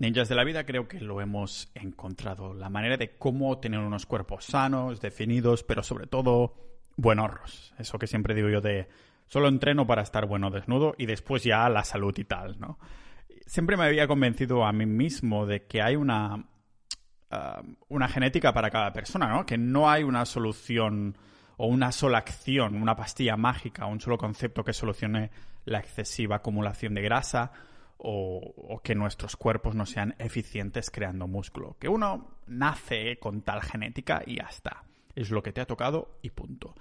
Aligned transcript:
Ninjas 0.00 0.30
de 0.30 0.34
la 0.34 0.44
vida 0.44 0.64
creo 0.64 0.88
que 0.88 0.98
lo 0.98 1.20
hemos 1.20 1.70
encontrado. 1.74 2.54
La 2.54 2.70
manera 2.70 2.96
de 2.96 3.18
cómo 3.18 3.58
tener 3.58 3.80
unos 3.80 4.06
cuerpos 4.06 4.46
sanos, 4.46 4.98
definidos, 4.98 5.62
pero 5.62 5.82
sobre 5.82 6.06
todo 6.06 6.54
buenorros. 6.96 7.74
Eso 7.78 7.98
que 7.98 8.06
siempre 8.06 8.34
digo 8.34 8.48
yo 8.48 8.62
de 8.62 8.88
solo 9.26 9.48
entreno 9.48 9.86
para 9.86 10.00
estar 10.00 10.24
bueno 10.24 10.50
desnudo 10.50 10.94
y 10.96 11.04
después 11.04 11.44
ya 11.44 11.68
la 11.68 11.84
salud 11.84 12.16
y 12.16 12.24
tal, 12.24 12.58
¿no? 12.58 12.78
Siempre 13.44 13.76
me 13.76 13.84
había 13.84 14.08
convencido 14.08 14.64
a 14.64 14.72
mí 14.72 14.86
mismo 14.86 15.44
de 15.44 15.66
que 15.66 15.82
hay 15.82 15.96
una, 15.96 16.46
ah, 17.30 17.60
una 17.88 18.08
genética 18.08 18.54
para 18.54 18.70
cada 18.70 18.94
persona, 18.94 19.28
¿no? 19.28 19.44
Que 19.44 19.58
no 19.58 19.90
hay 19.90 20.02
una 20.02 20.24
solución 20.24 21.18
o 21.58 21.66
una 21.66 21.92
sola 21.92 22.16
acción, 22.16 22.80
una 22.80 22.96
pastilla 22.96 23.36
mágica, 23.36 23.84
un 23.84 24.00
solo 24.00 24.16
concepto 24.16 24.64
que 24.64 24.72
solucione 24.72 25.30
la 25.66 25.80
excesiva 25.80 26.36
acumulación 26.36 26.94
de 26.94 27.02
grasa 27.02 27.52
o, 28.02 28.80
que 28.82 28.94
nuestros 28.94 29.36
cuerpos 29.36 29.74
no 29.74 29.86
sean 29.86 30.14
eficientes 30.18 30.90
creando 30.90 31.26
músculo. 31.26 31.76
Que 31.78 31.88
uno 31.88 32.38
nace 32.46 33.18
con 33.18 33.42
tal 33.42 33.62
genética 33.62 34.22
y 34.26 34.36
ya 34.36 34.46
está. 34.48 34.84
Es 35.14 35.30
lo 35.30 35.42
que 35.42 35.52
te 35.52 35.60
ha 35.60 35.66
tocado 35.66 36.18
y 36.22 36.30
punto. 36.30 36.74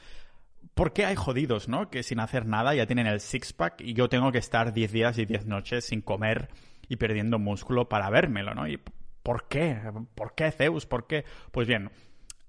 ¿Por 0.74 0.94
qué 0.94 1.06
hay 1.06 1.16
jodidos, 1.16 1.68
no? 1.68 1.90
Que 1.90 2.04
sin 2.04 2.20
hacer 2.20 2.46
nada 2.46 2.74
ya 2.74 2.86
tienen 2.86 3.08
el 3.08 3.20
six-pack 3.20 3.82
y 3.82 3.94
yo 3.94 4.08
tengo 4.08 4.32
que 4.32 4.38
estar 4.38 4.72
10 4.74 4.92
días 4.92 5.18
y 5.18 5.26
10 5.26 5.46
noches 5.46 5.86
sin 5.86 6.02
comer 6.02 6.50
y 6.88 6.96
perdiendo 6.96 7.38
músculo 7.38 7.90
para 7.90 8.10
vérmelo, 8.10 8.54
¿no? 8.54 8.68
¿Y 8.68 8.80
por 9.24 9.48
qué? 9.48 9.80
¿Por 10.16 10.36
qué, 10.36 10.52
Zeus? 10.52 10.86
¿Por 10.86 11.06
qué? 11.08 11.26
Pues 11.52 11.68
bien, 11.68 11.92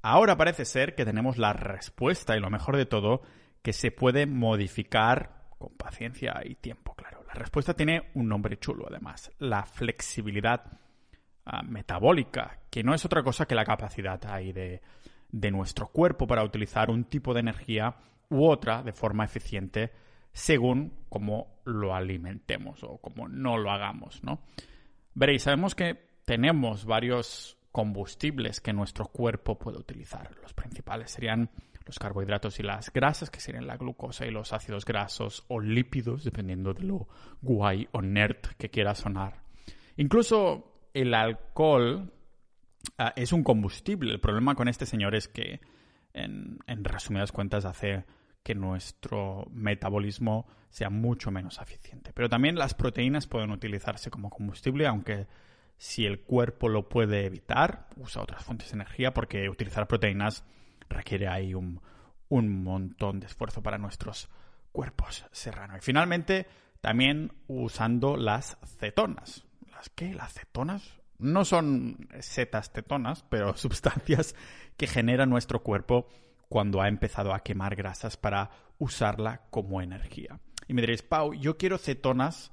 ahora 0.03 0.37
parece 0.37 0.65
ser 0.65 0.95
que 0.95 1.05
tenemos 1.05 1.39
la 1.39 1.53
respuesta 1.53 2.37
y 2.37 2.41
lo 2.41 2.51
mejor 2.51 2.77
de 2.77 2.87
todo, 2.87 3.23
que 3.63 3.73
se 3.73 3.91
puede 3.91 4.27
modificar 4.27 5.49
con 5.59 5.77
paciencia 5.77 6.41
y 6.45 6.55
tiempo, 6.55 6.95
claro. 6.95 7.20
La 7.33 7.41
respuesta 7.41 7.75
tiene 7.75 8.11
un 8.15 8.29
nombre 8.29 8.59
chulo, 8.59 8.87
además, 8.89 9.31
la 9.39 9.65
flexibilidad 9.65 10.65
ah, 11.45 11.63
metabólica, 11.63 12.59
que 12.69 12.83
no 12.83 12.93
es 12.93 13.05
otra 13.05 13.23
cosa 13.23 13.47
que 13.47 13.55
la 13.55 13.65
capacidad 13.65 14.21
ahí 14.27 14.53
de, 14.53 14.83
de 15.31 15.51
nuestro 15.51 15.89
cuerpo 15.89 16.27
para 16.27 16.43
utilizar 16.43 16.91
un 16.91 17.05
tipo 17.05 17.33
de 17.33 17.41
energía 17.41 17.95
u 18.31 18.47
otra 18.47 18.83
de 18.83 18.93
forma 18.93 19.25
eficiente 19.25 19.93
según 20.33 21.05
cómo 21.09 21.61
lo 21.65 21.95
alimentemos 21.95 22.83
o 22.85 22.99
cómo 22.99 23.29
no 23.29 23.59
lo 23.59 23.71
hagamos, 23.71 24.23
¿no? 24.23 24.41
Veréis, 25.15 25.43
sabemos 25.43 25.75
que 25.75 26.11
tenemos 26.25 26.85
varios 26.85 27.57
combustibles 27.73 28.61
que 28.61 28.73
nuestro 28.73 29.07
cuerpo 29.07 29.59
puede 29.59 29.79
utilizar. 29.79 30.31
Los 30.43 30.55
principales 30.55 31.11
serían 31.11 31.51
los 31.87 31.99
carbohidratos 31.99 32.61
y 32.61 32.63
las 32.63 32.93
grasas, 32.93 33.31
que 33.31 33.41
serían 33.41 33.67
la 33.67 33.77
glucosa 33.77 34.27
y 34.27 34.31
los 34.31 34.53
ácidos 34.53 34.85
grasos 34.85 35.45
o 35.49 35.61
lípidos, 35.61 36.25
dependiendo 36.25 36.75
de 36.75 36.85
lo 36.85 37.09
guay 37.41 37.89
o 37.93 38.03
nerd 38.03 38.55
que 38.59 38.71
quiera 38.71 38.95
sonar. 38.95 39.43
Incluso 39.97 40.89
el 40.95 41.15
alcohol 41.15 42.13
ah, 42.99 43.13
es 43.17 43.33
un 43.33 43.43
combustible. 43.43 44.13
El 44.13 44.21
problema 44.21 44.55
con 44.55 44.69
este 44.69 44.87
señor 44.87 45.15
es 45.15 45.29
que, 45.29 45.61
en, 46.13 46.59
en 46.67 46.85
resumidas 46.85 47.33
cuentas, 47.33 47.65
hace 47.65 48.05
que 48.43 48.55
nuestro 48.55 49.47
metabolismo 49.51 50.47
sea 50.71 50.91
mucho 50.91 51.31
menos 51.31 51.59
eficiente. 51.61 52.13
Pero 52.15 52.29
también 52.29 52.57
las 52.57 52.75
proteínas 52.75 53.27
pueden 53.27 53.51
utilizarse 53.51 54.11
como 54.11 54.31
combustible, 54.31 54.87
aunque 54.87 55.27
si 55.77 56.07
el 56.07 56.21
cuerpo 56.21 56.69
lo 56.69 56.89
puede 56.89 57.27
evitar, 57.27 57.89
usa 57.97 58.23
otras 58.23 58.45
fuentes 58.45 58.71
de 58.71 58.77
energía, 58.77 59.13
porque 59.13 59.49
utilizar 59.49 59.89
proteínas 59.89 60.45
requiere 60.91 61.29
ahí 61.29 61.55
un, 61.55 61.81
montón 62.29 63.21
de 63.21 63.27
esfuerzo 63.27 63.63
para 63.63 63.79
nuestros 63.79 64.29
cuerpos 64.73 65.25
serranos. 65.33 65.79
Y 65.79 65.81
finalmente, 65.81 66.47
también 66.81 67.33
usando 67.49 68.17
las 68.17 68.59
cetonas. 68.79 69.47
¿Las 69.71 69.89
qué? 69.91 70.15
¿Las 70.15 70.35
cetonas? 70.35 71.01
No 71.19 71.45
son 71.45 72.09
setas 72.21 72.71
cetonas, 72.71 73.25
pero 73.29 73.57
sustancias 73.57 74.35
que 74.77 74.87
genera 74.87 75.27
nuestro 75.27 75.63
cuerpo 75.63 76.09
cuando 76.49 76.83
ha 76.83 76.89
empezado 76.89 77.33
a 77.33 77.41
quemar 77.41 77.77
grasas 77.77 78.17
para 78.17 78.51
usarla 78.79 79.43
como 79.51 79.81
energía. 79.81 80.41
Y 80.69 80.75
me 80.75 80.83
diréis, 80.83 81.03
Pau, 81.03 81.35
yo 81.35 81.57
quiero 81.57 81.79
cetonas 81.79 82.53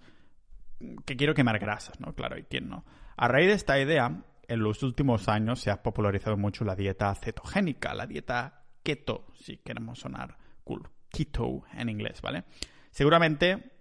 que 1.06 1.16
quiero 1.16 1.34
quemar 1.34 1.60
grasas, 1.60 2.00
¿no? 2.00 2.14
Claro, 2.14 2.38
¿y 2.38 2.44
quién 2.44 2.70
no? 2.70 2.86
A 3.16 3.28
raíz 3.28 3.48
de 3.48 3.54
esta 3.54 3.80
idea, 3.80 4.24
en 4.48 4.60
los 4.62 4.84
últimos 4.84 5.28
años 5.28 5.60
se 5.60 5.72
ha 5.72 5.84
popularizado 5.84 6.38
mucho 6.38 6.64
la 6.64 6.76
dieta 6.76 7.14
cetogénica, 7.16 7.94
la 7.94 8.08
dieta 8.08 8.66
keto, 8.84 9.28
si 9.34 9.58
queremos 9.58 10.00
sonar 10.00 10.38
cool. 10.64 10.90
Keto 11.10 11.64
en 11.74 11.90
inglés, 11.90 12.22
¿vale? 12.22 12.46
Seguramente 12.92 13.72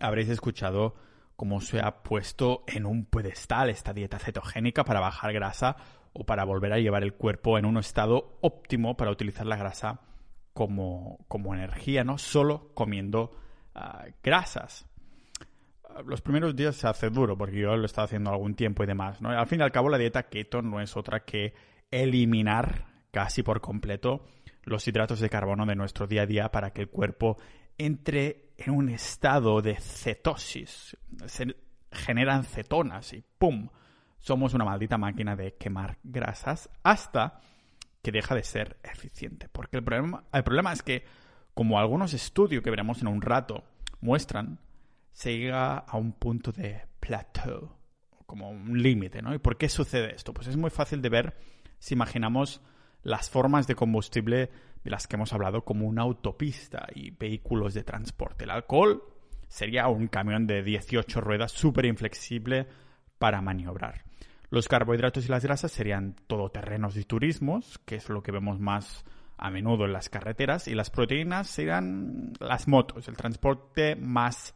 habréis 0.00 0.28
escuchado 0.28 0.94
cómo 1.36 1.60
se 1.60 1.80
ha 1.80 2.02
puesto 2.02 2.64
en 2.66 2.86
un 2.86 3.06
pedestal 3.06 3.70
esta 3.70 3.92
dieta 3.92 4.18
cetogénica 4.18 4.84
para 4.84 5.00
bajar 5.00 5.32
grasa 5.32 5.76
o 6.12 6.26
para 6.26 6.44
volver 6.44 6.72
a 6.72 6.78
llevar 6.78 7.02
el 7.02 7.14
cuerpo 7.14 7.58
en 7.58 7.64
un 7.64 7.78
estado 7.78 8.38
óptimo 8.42 8.96
para 8.96 9.10
utilizar 9.10 9.46
la 9.46 9.56
grasa 9.56 10.00
como, 10.52 11.24
como 11.28 11.54
energía, 11.54 12.04
no 12.04 12.18
solo 12.18 12.72
comiendo 12.74 13.32
ah, 13.74 14.06
grasas 14.22 14.89
los 16.06 16.20
primeros 16.20 16.56
días 16.56 16.76
se 16.76 16.88
hace 16.88 17.10
duro 17.10 17.36
porque 17.36 17.58
yo 17.58 17.76
lo 17.76 17.82
he 17.82 17.86
estado 17.86 18.06
haciendo 18.06 18.30
algún 18.30 18.54
tiempo 18.54 18.82
y 18.82 18.86
demás, 18.86 19.20
¿no? 19.20 19.30
Al 19.30 19.46
fin 19.46 19.60
y 19.60 19.62
al 19.62 19.72
cabo 19.72 19.88
la 19.88 19.98
dieta 19.98 20.24
keto 20.24 20.62
no 20.62 20.80
es 20.80 20.96
otra 20.96 21.20
que 21.20 21.54
eliminar 21.90 22.86
casi 23.10 23.42
por 23.42 23.60
completo 23.60 24.24
los 24.64 24.86
hidratos 24.86 25.20
de 25.20 25.30
carbono 25.30 25.66
de 25.66 25.74
nuestro 25.74 26.06
día 26.06 26.22
a 26.22 26.26
día 26.26 26.50
para 26.50 26.72
que 26.72 26.82
el 26.82 26.88
cuerpo 26.88 27.38
entre 27.78 28.50
en 28.58 28.74
un 28.74 28.88
estado 28.90 29.62
de 29.62 29.76
cetosis. 29.76 30.96
Se 31.26 31.56
generan 31.90 32.44
cetonas 32.44 33.12
y 33.12 33.24
¡pum! 33.38 33.68
Somos 34.18 34.52
una 34.52 34.66
maldita 34.66 34.98
máquina 34.98 35.34
de 35.34 35.54
quemar 35.54 35.96
grasas 36.02 36.68
hasta 36.82 37.40
que 38.02 38.12
deja 38.12 38.34
de 38.34 38.42
ser 38.42 38.78
eficiente. 38.82 39.48
Porque 39.48 39.78
el 39.78 39.84
problema, 39.84 40.24
el 40.32 40.44
problema 40.44 40.72
es 40.72 40.82
que, 40.82 41.04
como 41.54 41.78
algunos 41.78 42.12
estudios 42.12 42.62
que 42.62 42.70
veremos 42.70 43.00
en 43.00 43.08
un 43.08 43.22
rato 43.22 43.64
muestran, 44.02 44.58
se 45.20 45.36
llega 45.36 45.76
a 45.76 45.98
un 45.98 46.12
punto 46.12 46.50
de 46.50 46.80
plateau, 46.98 47.76
como 48.24 48.48
un 48.48 48.82
límite, 48.82 49.20
¿no? 49.20 49.34
¿Y 49.34 49.38
por 49.38 49.58
qué 49.58 49.68
sucede 49.68 50.14
esto? 50.14 50.32
Pues 50.32 50.46
es 50.46 50.56
muy 50.56 50.70
fácil 50.70 51.02
de 51.02 51.10
ver 51.10 51.36
si 51.78 51.92
imaginamos 51.92 52.62
las 53.02 53.28
formas 53.28 53.66
de 53.66 53.74
combustible 53.74 54.50
de 54.82 54.90
las 54.90 55.06
que 55.06 55.16
hemos 55.16 55.34
hablado 55.34 55.62
como 55.62 55.86
una 55.86 56.00
autopista 56.00 56.86
y 56.94 57.10
vehículos 57.10 57.74
de 57.74 57.84
transporte. 57.84 58.44
El 58.44 58.50
alcohol 58.50 59.02
sería 59.46 59.88
un 59.88 60.08
camión 60.08 60.46
de 60.46 60.62
18 60.62 61.20
ruedas 61.20 61.52
súper 61.52 61.84
inflexible 61.84 62.66
para 63.18 63.42
maniobrar. 63.42 64.04
Los 64.48 64.68
carbohidratos 64.68 65.26
y 65.26 65.28
las 65.28 65.44
grasas 65.44 65.70
serían 65.70 66.16
todoterrenos 66.28 66.96
y 66.96 67.04
turismos, 67.04 67.78
que 67.84 67.96
es 67.96 68.08
lo 68.08 68.22
que 68.22 68.32
vemos 68.32 68.58
más 68.58 69.04
a 69.36 69.50
menudo 69.50 69.84
en 69.84 69.92
las 69.92 70.08
carreteras, 70.08 70.66
y 70.66 70.74
las 70.74 70.88
proteínas 70.88 71.46
serían 71.46 72.32
las 72.40 72.68
motos, 72.68 73.06
el 73.06 73.18
transporte 73.18 73.96
más 73.96 74.54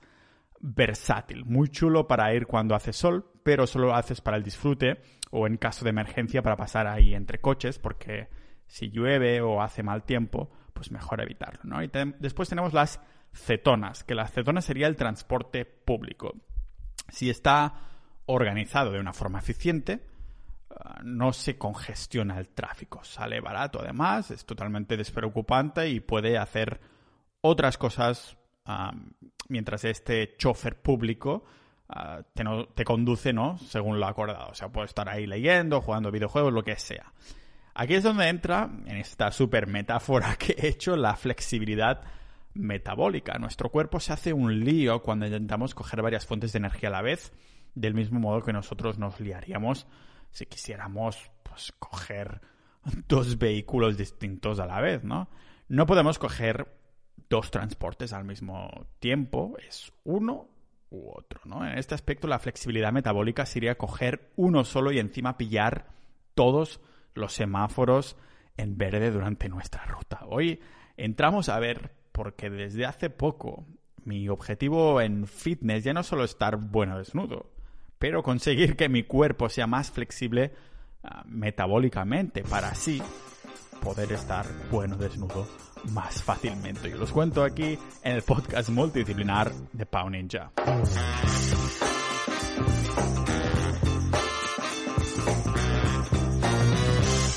versátil, 0.67 1.45
muy 1.45 1.69
chulo 1.69 2.07
para 2.07 2.33
ir 2.33 2.47
cuando 2.47 2.75
hace 2.75 2.95
sol, 2.95 3.31
pero 3.43 3.67
solo 3.67 3.89
lo 3.89 3.95
haces 3.95 4.23
para 4.23 4.39
el 4.39 4.43
disfrute 4.43 4.99
o 5.31 5.47
en 5.47 5.59
caso 5.59 5.85
de 5.85 5.91
emergencia 5.91 6.41
para 6.41 6.57
pasar 6.57 6.87
ahí 6.87 7.15
entre 7.15 7.39
coches, 7.39 7.79
porque 7.79 8.29
si 8.67 8.89
llueve 8.89 9.43
o 9.43 9.61
hace 9.61 9.83
mal 9.83 10.05
tiempo, 10.05 10.51
pues 10.73 10.91
mejor 10.91 11.21
evitarlo, 11.21 11.61
¿no? 11.65 11.83
Y 11.83 11.91
después 12.19 12.49
tenemos 12.49 12.73
las 12.73 12.99
cetonas, 13.35 14.05
que 14.05 14.15
las 14.15 14.33
cetonas 14.33 14.65
sería 14.65 14.87
el 14.87 14.97
transporte 14.97 15.67
público. 15.67 16.33
Si 17.11 17.29
está 17.29 17.75
organizado 18.25 18.91
de 18.91 19.01
una 19.01 19.13
forma 19.13 19.41
eficiente, 19.41 20.01
ah, 20.71 21.01
no 21.05 21.35
se 21.35 21.59
congestiona 21.59 22.39
el 22.39 22.49
tráfico, 22.49 23.05
sale 23.05 23.39
barato 23.43 23.81
además, 23.83 24.31
es 24.31 24.47
totalmente 24.47 24.97
despreocupante 24.97 25.91
y 25.91 26.01
puede 26.01 26.39
hacer 26.39 26.81
otras 27.43 27.77
cosas 27.77 28.39
mientras 29.49 29.85
este 29.85 30.37
chofer 30.37 30.81
público 30.81 31.45
ah, 31.89 32.23
te, 32.75 32.85
conduce, 32.85 33.33
¿no? 33.33 33.59
Según 33.59 34.01
lo 34.01 34.07
acordado. 34.07 34.51
O 34.51 34.55
sea, 34.55 34.69
puede 34.71 34.87
estar 34.87 35.09
ahí 35.09 35.27
leyendo, 35.27 35.81
jugando 35.81 36.11
videojuegos, 36.11 36.53
lo 36.53 36.63
que 36.63 36.77
sea. 36.77 37.13
Aquí 37.75 37.95
es 37.95 38.03
donde 38.05 38.29
entra, 38.29 38.71
en 38.87 38.97
esta 38.97 39.33
super 39.33 39.67
metáfora 39.67 40.37
que 40.37 40.55
he 40.59 40.69
hecho, 40.69 40.97
la 40.97 41.17
flexibilidad 41.17 42.03
metabólica. 42.55 43.39
Nuestro 43.39 43.71
cuerpo 43.71 44.01
se 44.01 44.13
hace 44.13 44.33
un 44.33 44.61
lío 44.61 45.03
cuando 45.03 45.27
intentamos 45.27 45.75
coger 45.75 46.03
varias 46.03 46.25
fuentes 46.27 46.53
de 46.53 46.59
energía 46.59 46.89
a 46.89 46.93
la 46.93 47.03
vez, 47.03 47.33
del 47.75 47.95
mismo 47.95 48.21
modo 48.21 48.43
que 48.43 48.53
nosotros 48.53 48.99
nos 48.99 49.19
liaríamos 49.19 49.87
si 50.31 50.47
quisiéramos 50.47 51.31
pues, 51.43 51.73
coger 51.79 52.41
dos 53.09 53.39
vehículos 53.39 53.97
distintos 53.97 54.59
a 54.59 54.67
la 54.67 54.81
vez, 54.81 55.05
¿no? 55.05 55.29
No 55.69 55.87
podemos 55.87 56.19
coger 56.19 56.69
dos 57.29 57.51
transportes 57.51 58.13
al 58.13 58.25
mismo 58.25 58.87
tiempo, 58.99 59.57
es 59.67 59.93
uno 60.05 60.49
u 60.91 61.11
otro, 61.11 61.41
¿no? 61.45 61.67
En 61.67 61.79
este 61.79 61.95
aspecto 61.95 62.29
la 62.29 62.39
flexibilidad 62.39 62.93
metabólica 62.93 63.47
sería 63.47 63.77
coger 63.77 64.31
uno 64.37 64.65
solo 64.65 64.93
y 64.93 64.99
encima 64.99 65.37
pillar 65.37 65.87
todos 66.35 66.81
los 67.15 67.33
semáforos 67.33 68.17
en 68.57 68.77
verde 68.77 69.11
durante 69.11 69.49
nuestra 69.49 69.85
ruta. 69.85 70.21
Hoy 70.27 70.61
entramos 70.97 71.49
a 71.49 71.59
ver, 71.59 71.93
porque 72.13 72.51
desde 72.51 72.87
hace 72.87 73.11
poco 73.11 73.67
mi 74.05 74.29
objetivo 74.29 75.01
en 75.01 75.27
fitness 75.27 75.85
ya 75.85 75.93
no 75.93 76.03
solo 76.03 76.25
estar 76.25 76.57
bueno 76.57 76.99
desnudo, 76.99 77.51
pero 77.99 78.23
conseguir 78.23 78.77
que 78.77 78.89
mi 78.89 79.03
cuerpo 79.03 79.49
sea 79.49 79.67
más 79.67 79.91
flexible 79.91 80.53
ah, 81.03 81.25
metabólicamente 81.27 82.43
para 82.43 82.69
así 82.69 83.03
poder 83.85 84.13
estar 84.13 84.47
bueno 84.71 84.97
desnudo 84.97 85.47
más 85.93 86.23
fácilmente. 86.23 86.89
Yo 86.89 86.97
los 86.97 87.13
cuento 87.13 87.45
aquí 87.45 87.79
en 88.03 88.13
el 88.13 88.23
podcast 88.23 88.71
multidisciplinar 88.71 89.53
de 89.73 89.85
Pau 89.85 90.09
Ninja. 90.09 90.51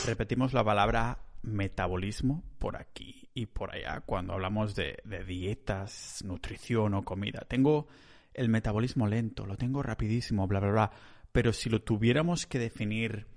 Repetimos 0.05 0.53
la 0.53 0.63
palabra 0.63 1.19
metabolismo 1.43 2.43
por 2.59 2.77
aquí 2.77 3.29
y 3.33 3.47
por 3.47 3.75
allá 3.75 4.01
cuando 4.05 4.31
hablamos 4.31 4.73
de, 4.73 5.03
dietas, 5.27 6.23
nutrición 6.23 6.93
o 6.93 7.03
comida. 7.03 7.41
Tengo 7.49 7.87
el 8.33 8.47
metabolismo 8.47 9.05
lento, 9.05 9.45
lo 9.45 9.57
tengo 9.57 9.83
rapidísimo, 9.83 10.47
bla, 10.47 10.61
bla, 10.61 10.71
bla. 10.71 10.91
Pero 11.33 11.51
si 11.51 11.69
lo 11.69 11.81
tuviéramos 11.81 12.45
que 12.45 12.57
definir 12.57 13.27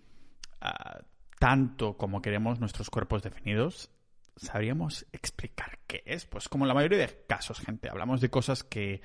ah, 0.61 1.01
tanto 1.41 1.97
como 1.97 2.21
queremos 2.21 2.61
nuestros 2.61 2.91
cuerpos 2.91 3.23
definidos, 3.23 3.91
¿sabríamos 4.37 5.07
explicar 5.11 5.79
qué 5.87 6.03
es? 6.05 6.27
Pues 6.27 6.51
como 6.51 6.65
en 6.65 6.69
la 6.69 6.75
mayoría 6.75 6.99
de 6.99 7.25
casos, 7.27 7.61
gente, 7.61 7.89
hablamos 7.89 8.21
de 8.21 8.29
cosas 8.29 8.63
que, 8.63 9.01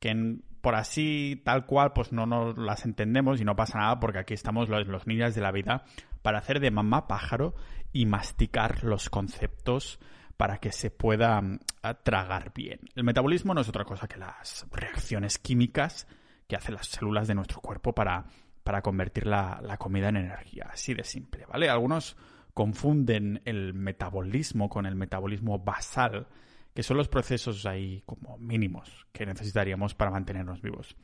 que 0.00 0.38
por 0.60 0.74
así, 0.74 1.40
tal 1.44 1.64
cual, 1.64 1.92
pues 1.92 2.12
no 2.12 2.26
nos 2.26 2.58
las 2.58 2.84
entendemos 2.84 3.40
y 3.40 3.44
no 3.44 3.54
pasa 3.54 3.78
nada 3.78 4.00
porque 4.00 4.18
aquí 4.18 4.34
estamos 4.34 4.68
los, 4.68 4.88
los 4.88 5.06
niños 5.06 5.36
de 5.36 5.40
la 5.40 5.52
vida 5.52 5.84
para 6.22 6.38
hacer 6.40 6.58
de 6.58 6.72
mamá 6.72 7.06
pájaro 7.06 7.54
y 7.92 8.06
masticar 8.06 8.82
los 8.82 9.08
conceptos 9.08 10.00
para 10.36 10.58
que 10.58 10.72
se 10.72 10.90
pueda 10.90 11.40
mm, 11.40 11.60
tragar 12.02 12.52
bien. 12.52 12.80
El 12.96 13.04
metabolismo 13.04 13.54
no 13.54 13.60
es 13.60 13.68
otra 13.68 13.84
cosa 13.84 14.08
que 14.08 14.18
las 14.18 14.66
reacciones 14.72 15.38
químicas 15.38 16.08
que 16.48 16.56
hacen 16.56 16.74
las 16.74 16.88
células 16.88 17.28
de 17.28 17.36
nuestro 17.36 17.60
cuerpo 17.60 17.94
para, 17.94 18.26
para 18.62 18.82
convertir 18.82 19.26
la, 19.26 19.60
la 19.62 19.76
comida 19.76 20.08
en 20.08 20.16
energía. 20.16 20.68
Así 20.72 20.94
de 20.94 21.04
simple, 21.04 21.46
¿vale? 21.46 21.68
Algunos 21.68 22.16
confunden 22.54 23.40
el 23.44 23.74
metabolismo 23.74 24.68
con 24.68 24.86
el 24.86 24.94
metabolismo 24.94 25.58
basal, 25.58 26.26
que 26.74 26.82
son 26.82 26.96
los 26.96 27.08
procesos 27.08 27.66
ahí 27.66 28.02
como 28.06 28.38
mínimos 28.38 29.06
que 29.12 29.26
necesitaríamos 29.26 29.94
para 29.94 30.10
mantenernos 30.10 30.62
vivos. 30.62 30.96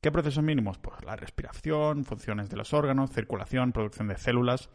¿Qué 0.00 0.12
procesos 0.12 0.44
mínimos? 0.44 0.78
Pues 0.78 1.02
la 1.04 1.16
respiración, 1.16 2.04
funciones 2.04 2.48
de 2.48 2.56
los 2.56 2.72
órganos, 2.72 3.10
circulación, 3.10 3.72
producción 3.72 4.08
de 4.08 4.18
células. 4.18 4.70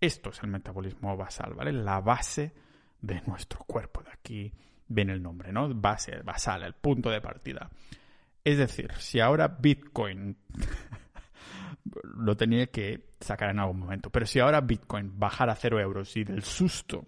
Esto 0.00 0.30
es 0.30 0.42
el 0.42 0.50
metabolismo 0.50 1.16
basal, 1.16 1.54
¿vale? 1.54 1.72
La 1.72 2.00
base 2.00 2.52
de 3.00 3.20
nuestro 3.26 3.64
cuerpo. 3.64 4.02
De 4.02 4.10
aquí 4.10 4.52
viene 4.88 5.12
el 5.12 5.22
nombre, 5.22 5.52
¿no? 5.52 5.68
Base, 5.74 6.22
basal, 6.22 6.62
el 6.62 6.74
punto 6.74 7.10
de 7.10 7.20
partida. 7.20 7.70
Es 8.44 8.58
decir, 8.58 8.92
si 8.98 9.20
ahora 9.20 9.48
Bitcoin 9.48 10.36
lo 12.02 12.36
tenía 12.36 12.66
que 12.68 13.08
sacar 13.20 13.50
en 13.50 13.58
algún 13.58 13.80
momento, 13.80 14.10
pero 14.10 14.26
si 14.26 14.40
ahora 14.40 14.60
Bitcoin 14.60 15.18
bajara 15.18 15.52
a 15.52 15.56
cero 15.56 15.80
euros 15.80 16.16
y 16.16 16.24
del 16.24 16.42
susto 16.42 17.06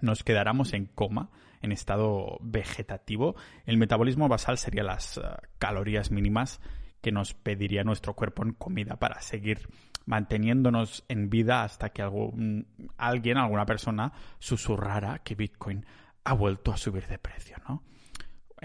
nos 0.00 0.22
quedáramos 0.22 0.72
en 0.72 0.86
coma, 0.86 1.30
en 1.62 1.72
estado 1.72 2.38
vegetativo, 2.40 3.34
el 3.64 3.78
metabolismo 3.78 4.28
basal 4.28 4.58
sería 4.58 4.82
las 4.82 5.18
eh, 5.18 5.22
calorías 5.58 6.10
mínimas 6.10 6.60
que 7.00 7.12
nos 7.12 7.34
pediría 7.34 7.84
nuestro 7.84 8.14
cuerpo 8.14 8.42
en 8.44 8.52
comida 8.52 8.96
para 8.96 9.20
seguir 9.20 9.68
manteniéndonos 10.06 11.04
en 11.08 11.30
vida 11.30 11.62
hasta 11.62 11.90
que 11.90 12.02
algún, 12.02 12.66
alguien, 12.96 13.38
alguna 13.38 13.66
persona, 13.66 14.12
susurrara 14.38 15.18
que 15.20 15.34
Bitcoin 15.34 15.84
ha 16.24 16.32
vuelto 16.32 16.72
a 16.72 16.76
subir 16.76 17.06
de 17.06 17.18
precio, 17.18 17.56
¿no? 17.68 17.82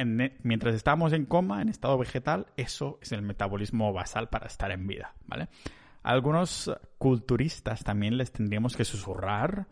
Mientras 0.05 0.75
estamos 0.75 1.13
en 1.13 1.25
coma, 1.25 1.61
en 1.61 1.69
estado 1.69 1.97
vegetal, 1.97 2.47
eso 2.57 2.99
es 3.01 3.11
el 3.11 3.21
metabolismo 3.21 3.93
basal 3.93 4.29
para 4.29 4.47
estar 4.47 4.71
en 4.71 4.87
vida, 4.87 5.13
¿vale? 5.25 5.49
algunos 6.03 6.71
culturistas 6.97 7.83
también 7.83 8.17
les 8.17 8.31
tendríamos 8.31 8.75
que 8.75 8.85
susurrar 8.85 9.67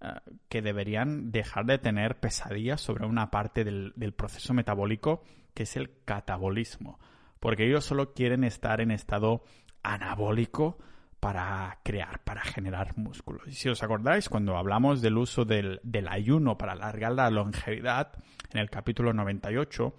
eh, 0.00 0.08
que 0.48 0.62
deberían 0.62 1.30
dejar 1.30 1.66
de 1.66 1.78
tener 1.78 2.18
pesadillas 2.18 2.80
sobre 2.80 3.06
una 3.06 3.30
parte 3.30 3.64
del, 3.64 3.92
proceso 4.16 4.54
metabólico 4.54 5.22
que 5.54 5.64
es 5.64 5.76
el 5.76 5.90
catabolismo, 6.04 6.98
porque 7.40 7.66
ellos 7.66 7.84
solo 7.84 8.12
quieren 8.12 8.44
estar 8.44 8.80
en 8.80 8.90
estado 8.90 9.42
anabólico 9.82 10.78
para 11.20 11.78
crear, 11.82 12.22
para 12.24 12.42
generar 12.42 12.96
músculos. 12.96 13.46
Y 13.48 13.52
si 13.52 13.68
os 13.68 13.82
acordáis, 13.82 14.28
cuando 14.28 14.56
hablamos 14.56 15.00
del 15.02 15.18
uso 15.18 15.44
del, 15.44 15.80
ayuno 16.08 16.56
para 16.58 16.72
alargar 16.72 17.12
la 17.12 17.30
longevidad, 17.30 18.12
en 18.52 18.60
el 18.60 18.70
capítulo 18.70 19.12
98, 19.12 19.94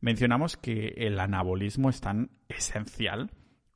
mencionamos 0.00 0.56
que 0.56 0.94
el 0.96 1.18
anabolismo 1.20 1.90
es 1.90 2.00
tan 2.00 2.30
esencial 2.48 3.30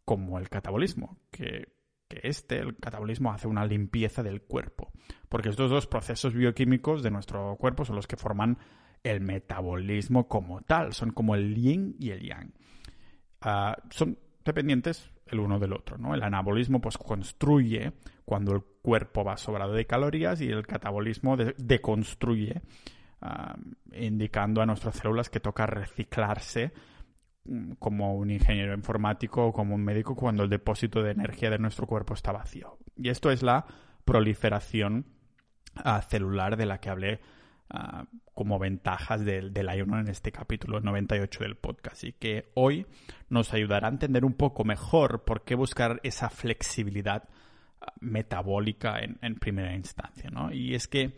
como 0.04 0.38
el 0.38 0.48
catabolismo, 0.48 1.19
que 1.31 1.81
que 2.10 2.20
este, 2.25 2.58
el 2.58 2.76
catabolismo, 2.76 3.32
hace 3.32 3.46
una 3.46 3.64
limpieza 3.64 4.25
del 4.25 4.43
cuerpo. 4.43 4.93
Porque 5.28 5.48
estos 5.48 5.70
dos 5.70 5.86
procesos 5.86 6.34
bioquímicos 6.34 7.04
de 7.04 7.10
nuestro 7.12 7.56
cuerpo 7.56 7.84
son 7.84 7.94
los 7.94 8.08
que 8.08 8.16
forman 8.16 8.58
el 9.04 9.20
metabolismo 9.20 10.26
como 10.26 10.60
tal. 10.62 10.93
Son 10.93 11.12
como 11.12 11.36
el 11.36 11.54
yin 11.54 11.94
y 12.00 12.10
el 12.10 12.22
yang. 12.22 12.52
Ah, 13.40 13.76
son 13.90 14.19
dependientes 14.44 15.08
el 15.32 15.41
uno 15.41 15.59
del 15.59 15.73
otro, 15.73 15.99
¿no? 15.99 16.15
El 16.15 16.23
anabolismo 16.23 16.81
pues 16.81 16.99
construye 16.99 17.93
cuando 18.25 18.53
el 18.53 18.62
cuerpo 18.82 19.25
va 19.25 19.37
sobrado 19.37 19.73
de 19.73 19.87
calorías 19.87 20.41
y 20.41 20.49
el 20.49 20.67
catabolismo 20.67 21.37
deconstruye, 21.37 22.62
ah, 23.21 23.56
indicando 23.93 24.62
a 24.62 24.67
nuestras 24.67 24.97
células 24.97 25.31
que 25.31 25.41
toca 25.41 25.67
reciclarse 25.67 26.73
Mm, 27.44 27.73
como 27.79 28.15
un 28.15 28.31
ingeniero 28.31 28.75
informático 28.75 29.47
o 29.47 29.53
como 29.53 29.75
un 29.75 29.82
médico 29.82 30.15
cuando 30.15 30.43
el 30.44 30.50
depósito 30.50 31.03
de 31.03 31.12
energía 31.12 31.50
de 31.50 31.59
nuestro 31.59 31.87
cuerpo 31.87 32.15
está 32.15 32.32
vacío. 32.32 32.79
Y 32.97 33.09
esto 33.09 33.31
es 33.31 33.43
la 33.43 33.67
proliferación 34.05 35.06
ah, 35.75 36.03
celular 36.03 36.56
de 36.56 36.67
la 36.67 36.79
que 36.79 36.91
hablé 36.91 37.21
ah, 37.70 38.06
como 38.34 38.58
ventajas 38.58 39.25
del, 39.25 39.52
del 39.52 39.69
ayuno 39.69 39.99
en 39.99 40.08
este 40.08 40.32
capítulo 40.32 40.81
98 40.81 41.44
del 41.44 41.56
podcast 41.56 42.05
y 42.05 42.12
que 42.12 42.50
hoy 42.55 42.87
nos 43.28 43.52
ayudará 43.52 43.88
a 43.88 43.90
entender 43.90 44.25
un 44.25 44.34
poco 44.34 44.64
mejor 44.64 45.25
por 45.25 45.44
qué 45.44 45.55
buscar 45.55 46.00
esa 46.02 46.31
flexibilidad 46.31 47.28
ah, 47.81 47.93
metabólica 48.00 48.99
en, 48.99 49.19
en 49.22 49.37
primera 49.37 49.75
instancia. 49.75 50.31
¿no? 50.31 50.52
Y 50.52 50.75
es 50.75 50.88
que 50.88 51.17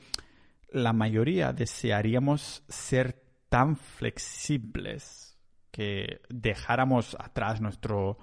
la 0.70 0.92
mayoría 0.92 1.52
desearíamos 1.52 2.64
ser 2.68 3.22
tan 3.48 3.76
flexibles 3.76 5.38
que 5.70 6.20
dejáramos 6.28 7.16
atrás 7.18 7.60
nuestro 7.60 8.18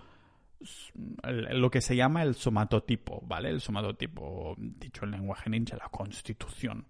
lo 1.24 1.72
que 1.72 1.82
se 1.82 1.96
llama 1.96 2.24
el 2.24 2.36
somatotipo, 2.36 3.22
¿vale? 3.26 3.50
El 3.50 3.62
somatotipo, 3.62 4.56
dicho 4.58 5.06
en 5.06 5.12
lenguaje 5.12 5.50
ninja, 5.50 5.78
la 5.78 5.90
constitución. 5.90 6.86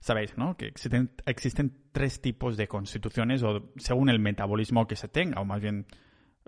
Sabéis, 0.00 0.36
¿no? 0.38 0.56
Que 0.56 0.66
existen, 0.66 1.10
existen 1.26 1.76
tres 1.92 2.22
tipos 2.22 2.56
de 2.56 2.68
constituciones 2.68 3.42
o 3.42 3.70
según 3.76 4.08
el 4.08 4.18
metabolismo 4.18 4.86
que 4.86 4.96
se 4.96 5.08
tenga, 5.08 5.40
o 5.42 5.44
más 5.44 5.60
bien, 5.60 5.86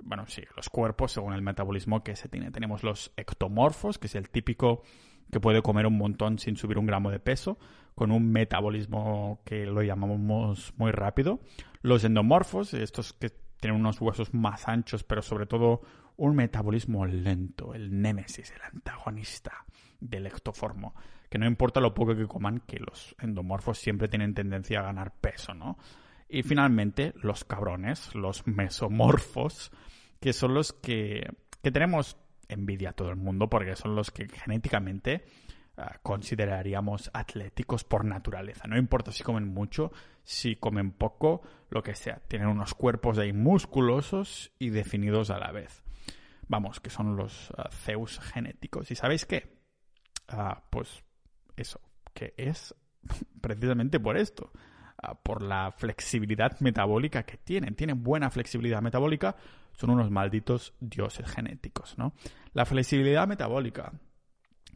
bueno, 0.02 0.26
sí, 0.26 0.42
los 0.56 0.70
cuerpos 0.70 1.12
según 1.12 1.34
el 1.34 1.42
metabolismo 1.42 2.02
que 2.02 2.16
se 2.16 2.30
tiene. 2.30 2.50
Tenemos 2.50 2.82
los 2.82 3.12
ectomorfos, 3.16 3.98
que 3.98 4.06
es 4.06 4.14
el 4.14 4.30
típico 4.30 4.82
que 5.30 5.38
puede 5.38 5.60
comer 5.60 5.86
un 5.86 5.98
montón 5.98 6.38
sin 6.38 6.56
subir 6.56 6.78
un 6.78 6.86
gramo 6.86 7.10
de 7.10 7.20
peso, 7.20 7.58
con 7.94 8.10
un 8.10 8.32
metabolismo 8.32 9.42
que 9.44 9.66
lo 9.66 9.82
llamamos 9.82 10.72
muy 10.78 10.90
rápido. 10.90 11.40
Los 11.82 12.04
endomorfos, 12.04 12.72
estos 12.72 13.12
que 13.12 13.30
tienen 13.60 13.78
unos 13.78 14.00
huesos 14.00 14.32
más 14.32 14.66
anchos, 14.66 15.04
pero 15.04 15.20
sobre 15.20 15.44
todo 15.44 15.82
un 16.16 16.36
metabolismo 16.36 17.04
lento, 17.04 17.74
el 17.74 18.00
némesis, 18.00 18.50
el 18.52 18.62
antagonista 18.62 19.66
del 20.08 20.26
ectoformo, 20.26 20.94
que 21.28 21.38
no 21.38 21.46
importa 21.46 21.80
lo 21.80 21.94
poco 21.94 22.14
que 22.14 22.26
coman, 22.26 22.60
que 22.60 22.78
los 22.78 23.14
endomorfos 23.20 23.78
siempre 23.78 24.08
tienen 24.08 24.34
tendencia 24.34 24.80
a 24.80 24.84
ganar 24.84 25.12
peso, 25.12 25.54
¿no? 25.54 25.78
Y 26.28 26.42
finalmente, 26.42 27.12
los 27.22 27.44
cabrones, 27.44 28.14
los 28.14 28.46
mesomorfos, 28.46 29.70
que 30.20 30.32
son 30.32 30.54
los 30.54 30.72
que, 30.72 31.28
que 31.62 31.70
tenemos 31.70 32.16
envidia 32.48 32.90
a 32.90 32.92
todo 32.94 33.10
el 33.10 33.16
mundo, 33.16 33.48
porque 33.48 33.76
son 33.76 33.94
los 33.94 34.10
que 34.10 34.28
genéticamente 34.28 35.24
Ah, 35.74 35.98
consideraríamos 36.02 37.10
atléticos 37.14 37.82
por 37.82 38.04
naturaleza. 38.04 38.68
No 38.68 38.76
importa 38.76 39.10
si 39.10 39.22
comen 39.22 39.48
mucho, 39.48 39.90
si 40.22 40.56
comen 40.56 40.92
poco, 40.92 41.40
lo 41.70 41.82
que 41.82 41.94
sea. 41.94 42.20
Tienen 42.28 42.48
unos 42.48 42.74
cuerpos 42.74 43.16
ahí 43.16 43.32
musculosos 43.32 44.52
y 44.58 44.68
definidos 44.68 45.30
a 45.30 45.38
la 45.38 45.50
vez. 45.50 45.82
Vamos, 46.46 46.80
que 46.80 46.90
son 46.90 47.16
los 47.16 47.50
uh, 47.52 47.70
Zeus 47.70 48.20
genéticos. 48.20 48.90
¿Y 48.90 48.96
sabéis 48.96 49.24
qué? 49.24 49.61
Pues 50.70 51.04
eso, 51.56 51.80
que 52.14 52.34
es 52.36 52.74
precisamente 53.40 54.00
por 54.00 54.16
esto. 54.16 54.50
por 55.22 55.42
la 55.42 55.72
flexibilidad 55.72 56.58
metabólica 56.60 57.24
que 57.24 57.36
tienen. 57.36 57.74
Tienen 57.74 58.02
buena 58.02 58.30
flexibilidad 58.30 58.80
metabólica, 58.80 59.36
son 59.72 59.90
unos 59.90 60.10
malditos 60.10 60.74
dioses 60.80 61.28
genéticos, 61.30 61.98
¿no? 61.98 62.14
La 62.52 62.64
flexibilidad 62.64 63.26
metabólica 63.26 63.92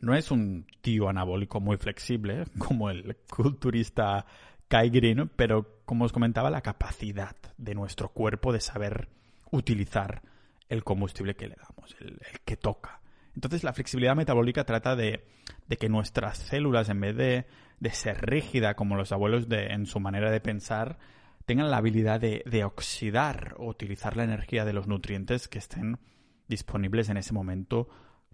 no 0.01 0.15
es 0.15 0.31
un 0.31 0.67
tío 0.81 1.09
anabólico 1.09 1.61
muy 1.61 1.77
flexible, 1.77 2.45
como 2.59 2.91
el 2.91 3.17
culturista 3.31 4.27
Kai 4.69 4.91
Green, 4.91 5.31
pero 5.35 5.81
como 5.85 6.05
os 6.05 6.13
comentaba, 6.13 6.51
la 6.51 6.61
capacidad 6.61 7.37
de 7.57 7.75
nuestro 7.75 8.11
cuerpo 8.11 8.53
de 8.53 8.61
saber 8.61 9.09
utilizar 9.51 10.23
el 10.69 10.83
combustible 10.83 11.37
que 11.37 11.49
le 11.49 11.57
damos, 11.57 11.97
el, 12.01 12.21
que 12.45 12.57
toca. 12.57 13.01
Entonces 13.37 13.63
la 13.63 13.75
flexibilidad 13.75 14.17
metabólica 14.17 14.65
trata 14.65 14.97
de, 14.97 15.25
que 15.79 15.89
nuestras 15.89 16.39
células, 16.39 16.89
en 16.89 17.01
vez 17.01 17.17
de, 17.17 17.47
ser 17.93 18.29
rígida 18.29 18.75
como 18.75 18.97
los 18.97 19.13
abuelos 19.13 19.49
de, 19.49 19.67
en 19.67 19.87
su 19.87 20.01
manera 20.01 20.31
de 20.31 20.41
pensar, 20.41 20.99
tengan 21.45 21.71
la 21.71 21.77
habilidad 21.77 22.19
de, 22.19 22.43
de 22.47 22.65
oxidar 22.65 23.55
o 23.59 23.69
utilizar 23.69 24.17
la 24.17 24.25
energía 24.25 24.65
de 24.65 24.73
los 24.73 24.89
nutrientes 24.89 25.49
que 25.49 25.59
estén 25.59 25.99
disponibles 26.49 27.11
en 27.11 27.19
ese 27.19 27.35
momento 27.35 27.89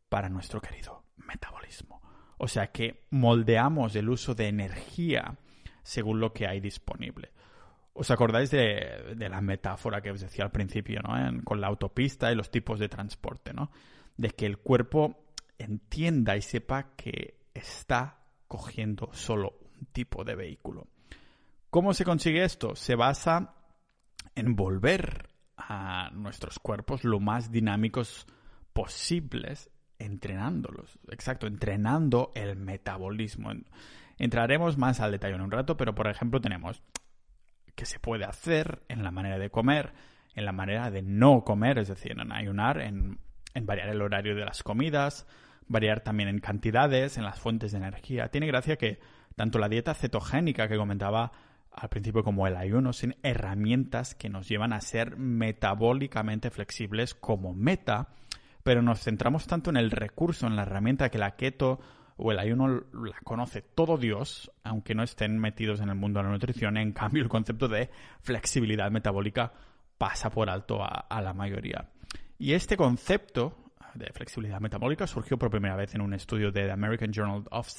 para 0.08 0.28
nuestro 0.28 0.60
querido 0.60 1.04
metabolismo. 1.16 2.00
O 2.38 2.46
sea 2.46 2.68
que 2.68 3.04
moldeamos 3.10 3.94
el 3.96 4.08
uso 4.08 4.34
de 4.34 4.48
energía 4.48 5.36
según 5.82 6.20
lo 6.20 6.32
que 6.32 6.46
hay 6.46 6.60
disponible. 6.60 7.30
¿Os 7.94 8.10
acordáis 8.10 8.50
de, 8.50 9.14
la 9.16 9.40
metáfora 9.40 10.00
que 10.00 10.10
os 10.10 10.20
decía 10.20 10.44
al 10.44 10.50
principio, 10.50 11.00
¿no? 11.02 11.42
con 11.44 11.60
la 11.60 11.66
autopista 11.66 12.32
y 12.32 12.34
los 12.34 12.50
tipos 12.50 12.78
de 12.78 12.88
transporte, 12.88 13.52
¿no? 13.52 13.70
De 14.16 14.30
que 14.30 14.46
el 14.46 14.58
cuerpo 14.58 15.24
entienda 15.58 16.36
y 16.36 16.42
sepa 16.42 16.94
que 16.96 17.38
está 17.54 18.18
cogiendo 18.48 19.10
solo 19.12 19.58
un 19.78 19.86
tipo 19.86 20.24
de 20.24 20.34
vehículo. 20.34 20.88
¿Cómo 21.70 21.94
se 21.94 22.04
consigue 22.04 22.44
esto? 22.44 22.76
Se 22.76 22.94
basa 22.94 23.54
en 24.34 24.56
volver 24.56 25.28
a 25.56 26.10
nuestros 26.12 26.58
cuerpos 26.58 27.04
lo 27.04 27.20
más 27.20 27.50
dinámicos 27.50 28.26
posibles 28.72 29.70
entrenándolos. 29.98 30.98
Exacto, 31.08 31.46
entrenando 31.46 32.32
el 32.34 32.56
metabolismo. 32.56 33.52
Entraremos 34.18 34.78
más 34.78 35.00
al 35.00 35.12
detalle 35.12 35.34
en 35.34 35.42
un 35.42 35.50
rato, 35.50 35.76
pero 35.76 35.94
por 35.94 36.08
ejemplo 36.08 36.40
tenemos 36.40 36.82
que 37.74 37.86
se 37.86 37.98
puede 37.98 38.24
hacer 38.24 38.82
en 38.88 39.02
la 39.02 39.10
manera 39.10 39.38
de 39.38 39.50
comer, 39.50 39.92
en 40.34 40.44
la 40.44 40.52
manera 40.52 40.90
de 40.90 41.02
no 41.02 41.44
comer, 41.44 41.78
es 41.78 41.88
decir, 41.88 42.12
en 42.12 42.32
ayunar, 42.32 42.80
en, 42.80 43.18
en 43.54 43.66
variar 43.66 43.88
el 43.88 44.02
horario 44.02 44.34
de 44.34 44.44
las 44.44 44.62
comidas, 44.62 45.26
variar 45.68 46.00
también 46.00 46.28
en 46.28 46.40
cantidades, 46.40 47.16
en 47.16 47.24
las 47.24 47.38
fuentes 47.38 47.72
de 47.72 47.78
energía. 47.78 48.28
Tiene 48.28 48.46
gracia 48.46 48.76
que 48.76 48.98
tanto 49.36 49.58
la 49.58 49.68
dieta 49.68 49.94
cetogénica 49.94 50.68
que 50.68 50.76
comentaba 50.76 51.32
al 51.70 51.88
principio 51.88 52.22
como 52.22 52.46
el 52.46 52.56
ayuno 52.56 52.92
son 52.92 53.16
herramientas 53.22 54.14
que 54.14 54.28
nos 54.28 54.48
llevan 54.48 54.72
a 54.72 54.80
ser 54.80 55.16
metabólicamente 55.16 56.50
flexibles 56.50 57.14
como 57.14 57.54
meta 57.54 58.08
pero 58.62 58.82
nos 58.82 59.00
centramos 59.00 59.46
tanto 59.46 59.70
en 59.70 59.76
el 59.76 59.90
recurso, 59.90 60.46
en 60.46 60.56
la 60.56 60.62
herramienta 60.62 61.10
que 61.10 61.18
la 61.18 61.36
keto 61.36 61.80
o 62.16 62.30
el 62.30 62.38
ayuno 62.38 62.68
la 62.68 63.18
conoce 63.24 63.62
todo 63.62 63.96
Dios, 63.96 64.52
aunque 64.62 64.94
no 64.94 65.02
estén 65.02 65.38
metidos 65.38 65.80
en 65.80 65.88
el 65.88 65.96
mundo 65.96 66.20
de 66.20 66.26
la 66.26 66.32
nutrición. 66.32 66.76
En 66.76 66.92
cambio, 66.92 67.22
el 67.22 67.28
concepto 67.28 67.68
de 67.68 67.90
flexibilidad 68.20 68.90
metabólica 68.90 69.52
pasa 69.98 70.30
por 70.30 70.48
alto 70.48 70.82
a, 70.82 71.20
la 71.20 71.32
mayoría. 71.32 71.88
Y 72.42 72.54
este 72.54 72.76
concepto 72.76 73.54
de 73.94 74.12
flexibilidad 74.12 74.58
metabólica 74.58 75.06
surgió 75.06 75.38
por 75.38 75.48
primera 75.48 75.76
vez 75.76 75.94
en 75.94 76.00
un 76.00 76.12
estudio 76.12 76.50
de 76.50 76.64
The 76.64 76.72
American 76.72 77.12
Journal 77.12 77.44
of 77.52 77.72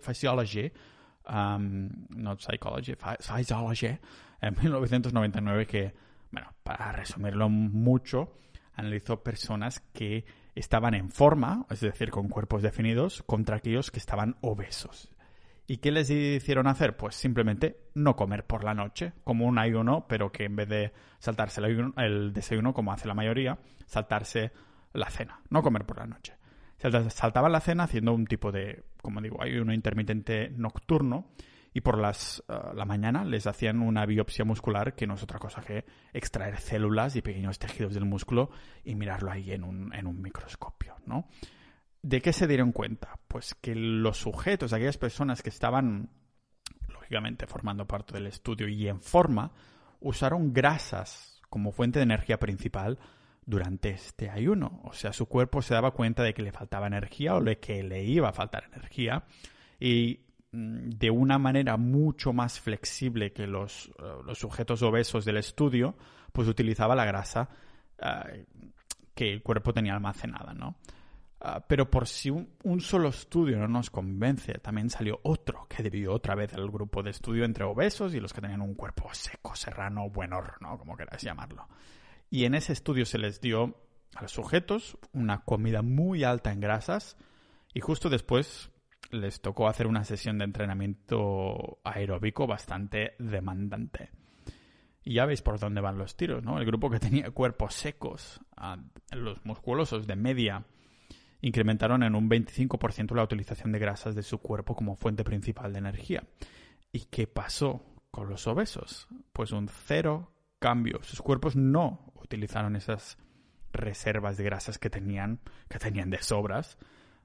Physiology, 0.00 0.70
um, 1.28 1.90
not 2.10 2.38
Psychology, 2.38 2.94
Physiology, 3.18 3.98
en 4.42 4.54
1999 4.62 5.66
que, 5.66 5.92
bueno, 6.30 6.54
para 6.62 6.92
resumirlo 6.92 7.48
mucho, 7.48 8.38
analizó 8.74 9.24
personas 9.24 9.80
que 9.92 10.24
estaban 10.54 10.94
en 10.94 11.10
forma, 11.10 11.66
es 11.68 11.80
decir, 11.80 12.12
con 12.12 12.28
cuerpos 12.28 12.62
definidos, 12.62 13.24
contra 13.24 13.56
aquellos 13.56 13.90
que 13.90 13.98
estaban 13.98 14.36
obesos. 14.40 15.10
¿Y 15.70 15.76
qué 15.76 15.92
les 15.92 16.10
hicieron 16.10 16.66
hacer? 16.66 16.96
Pues 16.96 17.14
simplemente 17.14 17.76
no 17.94 18.16
comer 18.16 18.44
por 18.44 18.64
la 18.64 18.74
noche, 18.74 19.12
como 19.22 19.46
un 19.46 19.56
ayuno, 19.56 20.04
pero 20.08 20.32
que 20.32 20.46
en 20.46 20.56
vez 20.56 20.68
de 20.68 20.92
saltarse 21.20 21.60
el, 21.96 22.32
desayuno, 22.32 22.74
como 22.74 22.92
hace 22.92 23.06
la 23.06 23.14
mayoría, 23.14 23.56
saltarse 23.86 24.50
la 24.92 25.08
cena, 25.10 25.42
no 25.48 25.62
comer 25.62 25.86
por 25.86 25.98
la 25.98 26.08
noche. 26.08 26.34
Saltaban 26.76 27.52
la 27.52 27.60
cena 27.60 27.84
haciendo 27.84 28.12
un 28.12 28.26
tipo 28.26 28.50
de, 28.50 28.82
como 29.00 29.20
digo, 29.20 29.40
ayuno 29.40 29.72
intermitente 29.72 30.50
nocturno 30.56 31.28
y 31.72 31.82
por 31.82 31.98
las, 31.98 32.42
eh, 32.48 32.52
la 32.74 32.84
mañana 32.84 33.24
les 33.24 33.46
hacían 33.46 33.80
una 33.80 34.04
biopsia 34.06 34.44
muscular 34.44 34.96
que 34.96 35.06
no 35.06 35.14
es 35.14 35.22
otra 35.22 35.38
cosa 35.38 35.62
que 35.62 35.84
extraer 36.12 36.58
células 36.58 37.14
y 37.14 37.22
pequeños 37.22 37.60
tejidos 37.60 37.94
del 37.94 38.06
músculo 38.06 38.50
y 38.82 38.96
mirarlo 38.96 39.30
ahí 39.30 39.52
en 39.52 39.62
un, 39.62 39.94
en 39.94 40.08
un 40.08 40.20
microscopio, 40.20 40.96
¿no? 41.06 41.28
¿De 42.02 42.20
qué 42.20 42.32
se 42.32 42.46
dieron 42.46 42.72
cuenta? 42.72 43.18
Pues 43.28 43.54
que 43.54 43.74
los 43.74 44.16
sujetos, 44.16 44.72
aquellas 44.72 44.96
personas 44.96 45.42
que 45.42 45.50
estaban, 45.50 46.10
lógicamente, 46.88 47.46
formando 47.46 47.86
parte 47.86 48.14
del 48.14 48.26
estudio 48.26 48.68
y 48.68 48.88
en 48.88 49.00
forma, 49.00 49.52
usaron 50.00 50.52
grasas 50.52 51.40
como 51.48 51.72
fuente 51.72 51.98
de 51.98 52.04
energía 52.04 52.38
principal 52.38 52.98
durante 53.44 53.90
este 53.90 54.30
ayuno. 54.30 54.80
O 54.84 54.92
sea, 54.92 55.12
su 55.12 55.26
cuerpo 55.26 55.62
se 55.62 55.74
daba 55.74 55.90
cuenta 55.90 56.22
de 56.22 56.32
que 56.32 56.42
le 56.42 56.52
faltaba 56.52 56.86
energía 56.86 57.34
o 57.34 57.42
de 57.42 57.58
que 57.58 57.82
le 57.82 58.04
iba 58.04 58.28
a 58.28 58.32
faltar 58.32 58.64
energía 58.72 59.24
y 59.78 60.20
Mm, 60.52 60.90
de 60.90 61.10
una 61.10 61.38
manera 61.38 61.76
mucho 61.76 62.32
más 62.32 62.58
flexible 62.58 63.32
que 63.32 63.46
los, 63.46 63.90
eh, 64.00 64.34
sujetos 64.34 64.82
obesos 64.82 65.24
del 65.24 65.36
estudio, 65.36 65.94
pues 66.32 66.48
utilizaba 66.48 66.96
la 66.96 67.04
grasa 67.04 67.48
eh, 67.98 68.46
que 69.14 69.32
el 69.32 69.42
cuerpo 69.42 69.72
tenía 69.72 69.94
almacenada, 69.94 70.52
¿no? 70.54 70.76
Ah, 71.42 71.64
pero 71.66 71.90
por 71.90 72.06
si 72.06 72.28
un, 72.28 72.80
solo 72.80 73.08
estudio 73.08 73.56
no 73.58 73.66
nos 73.66 73.88
convence, 73.88 74.52
también 74.58 74.90
salió 74.90 75.20
otro 75.22 75.66
que 75.70 75.82
dividió 75.82 76.12
otra 76.12 76.34
vez 76.34 76.52
el 76.52 76.70
grupo 76.70 77.02
de 77.02 77.10
estudio 77.10 77.46
entre 77.46 77.64
obesos 77.64 78.14
y 78.14 78.20
los 78.20 78.34
que 78.34 78.42
tenían 78.42 78.60
un 78.60 78.74
cuerpo 78.74 79.08
seco, 79.12 79.56
serrano, 79.56 80.10
buenor, 80.10 80.58
¿no? 80.60 80.76
Como 80.78 80.98
queráis 80.98 81.22
llamarlo. 81.22 81.66
Y 82.28 82.44
en 82.44 82.54
ese 82.54 82.74
estudio 82.74 83.06
se 83.06 83.16
les 83.16 83.40
dio 83.40 83.74
a 84.16 84.22
los 84.22 84.32
sujetos 84.32 84.98
una 85.12 85.42
comida 85.44 85.80
muy 85.80 86.24
alta 86.24 86.52
en 86.52 86.60
grasas 86.60 87.16
y 87.72 87.80
justo 87.80 88.10
después 88.10 88.70
les 89.10 89.40
tocó 89.40 89.66
hacer 89.66 89.86
una 89.86 90.04
sesión 90.04 90.36
de 90.36 90.44
entrenamiento 90.44 91.80
aeróbico 91.84 92.46
bastante 92.46 93.14
demandante. 93.18 94.10
Y 95.02 95.14
ya 95.14 95.24
veis 95.24 95.40
por 95.40 95.58
dónde 95.58 95.80
van 95.80 95.96
los 95.96 96.16
tiros, 96.16 96.44
¿no? 96.44 96.58
El 96.58 96.66
grupo 96.66 96.90
que 96.90 97.00
tenía 97.00 97.30
cuerpos 97.30 97.74
secos, 97.74 98.40
los 99.10 99.42
musculosos 99.46 100.06
de 100.06 100.16
media, 100.16 100.66
incrementaron 101.40 102.02
en 102.02 102.14
un 102.14 102.28
25% 102.28 103.14
la 103.14 103.24
utilización 103.24 103.72
de 103.72 103.78
grasas 103.78 104.14
de 104.14 104.22
su 104.22 104.38
cuerpo 104.38 104.74
como 104.74 104.96
fuente 104.96 105.24
principal 105.24 105.72
de 105.72 105.78
energía. 105.78 106.24
¿Y 106.92 107.06
qué 107.06 107.26
pasó 107.26 107.82
con 108.10 108.28
los 108.28 108.46
obesos? 108.46 109.08
Pues 109.32 109.52
un 109.52 109.68
cero 109.68 110.32
cambio. 110.58 111.00
Sus 111.02 111.22
cuerpos 111.22 111.56
no 111.56 112.12
utilizaron 112.16 112.76
esas 112.76 113.18
reservas 113.72 114.36
de 114.36 114.44
grasas 114.44 114.78
que 114.78 114.90
tenían, 114.90 115.40
que 115.68 115.78
tenían 115.78 116.10
de 116.10 116.22
sobras, 116.22 116.78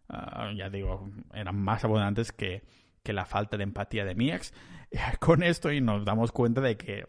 Ah, 0.10 0.52
ya 0.56 0.70
digo, 0.70 1.10
eran 1.34 1.60
más 1.60 1.84
abundantes 1.84 2.32
que, 2.32 2.64
que 3.04 3.14
la 3.14 3.26
falta 3.26 3.58
de 3.58 3.64
empatía 3.64 4.06
de 4.06 4.16
mi 4.16 4.32
ex. 4.32 4.54
Con 5.20 5.44
esto 5.44 5.72
y 5.72 5.82
nos 5.82 6.06
damos 6.06 6.32
cuenta 6.32 6.62
de 6.62 6.78
que 6.78 7.06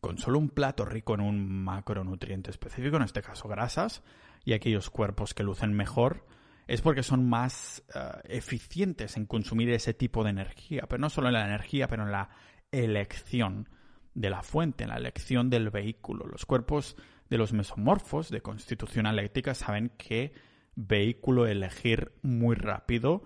con 0.00 0.18
solo 0.18 0.38
un 0.38 0.50
plato 0.50 0.84
rico 0.84 1.14
en 1.14 1.22
un 1.22 1.64
macronutriente 1.64 2.50
específico, 2.50 2.96
en 2.96 3.04
este 3.04 3.22
caso 3.22 3.48
grasas, 3.48 4.02
y 4.44 4.52
aquellos 4.52 4.90
cuerpos 4.90 5.34
que 5.34 5.42
lucen 5.42 5.72
mejor, 5.72 6.26
es 6.66 6.80
porque 6.80 7.02
son 7.02 7.28
más 7.28 7.82
ah, 7.94 8.20
eficientes 8.24 9.16
en 9.16 9.26
consumir 9.26 9.70
ese 9.70 9.94
tipo 9.94 10.24
de 10.24 10.30
energía, 10.30 10.86
pero 10.88 11.00
no 11.00 11.10
solo 11.10 11.28
en 11.28 11.34
la 11.34 11.46
energía, 11.46 11.88
pero 11.88 12.04
en 12.04 12.12
la 12.12 12.30
elección 12.70 13.68
de 14.14 14.30
la 14.30 14.42
fuente, 14.42 14.84
en 14.84 14.90
la 14.90 14.96
elección 14.96 15.50
del 15.50 15.70
vehículo. 15.70 16.26
Los 16.26 16.46
cuerpos 16.46 16.96
de 17.28 17.38
los 17.38 17.52
mesomorfos 17.52 18.30
de 18.30 18.40
constitución 18.40 19.06
eléctrica 19.06 19.54
saben 19.54 19.90
que 19.98 20.32
vehículo 20.74 21.46
elegir 21.46 22.12
muy 22.22 22.54
rápido 22.56 23.24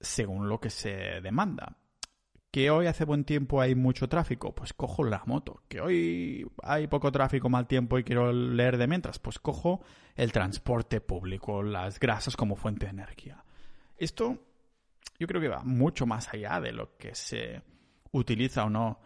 según 0.00 0.48
lo 0.48 0.60
que 0.60 0.70
se 0.70 1.20
demanda. 1.22 1.78
Que 2.56 2.70
hoy 2.70 2.86
hace 2.86 3.04
buen 3.04 3.24
tiempo 3.24 3.60
hay 3.60 3.74
mucho 3.74 4.08
tráfico, 4.08 4.54
pues 4.54 4.72
cojo 4.72 5.04
la 5.04 5.22
moto. 5.26 5.60
Que 5.68 5.82
hoy 5.82 6.50
hay 6.62 6.86
poco 6.86 7.12
tráfico, 7.12 7.50
mal 7.50 7.66
tiempo 7.66 7.98
y 7.98 8.02
quiero 8.02 8.32
leer 8.32 8.78
de 8.78 8.86
mientras, 8.86 9.18
pues 9.18 9.38
cojo 9.38 9.82
el 10.14 10.32
transporte 10.32 11.02
público, 11.02 11.62
las 11.62 12.00
grasas 12.00 12.34
como 12.34 12.56
fuente 12.56 12.86
de 12.86 12.92
energía. 12.92 13.44
Esto 13.98 14.38
yo 15.18 15.26
creo 15.26 15.42
que 15.42 15.48
va 15.48 15.64
mucho 15.64 16.06
más 16.06 16.32
allá 16.32 16.58
de 16.58 16.72
lo 16.72 16.96
que 16.96 17.14
se 17.14 17.60
utiliza 18.12 18.64
o 18.64 18.70
no 18.70 19.00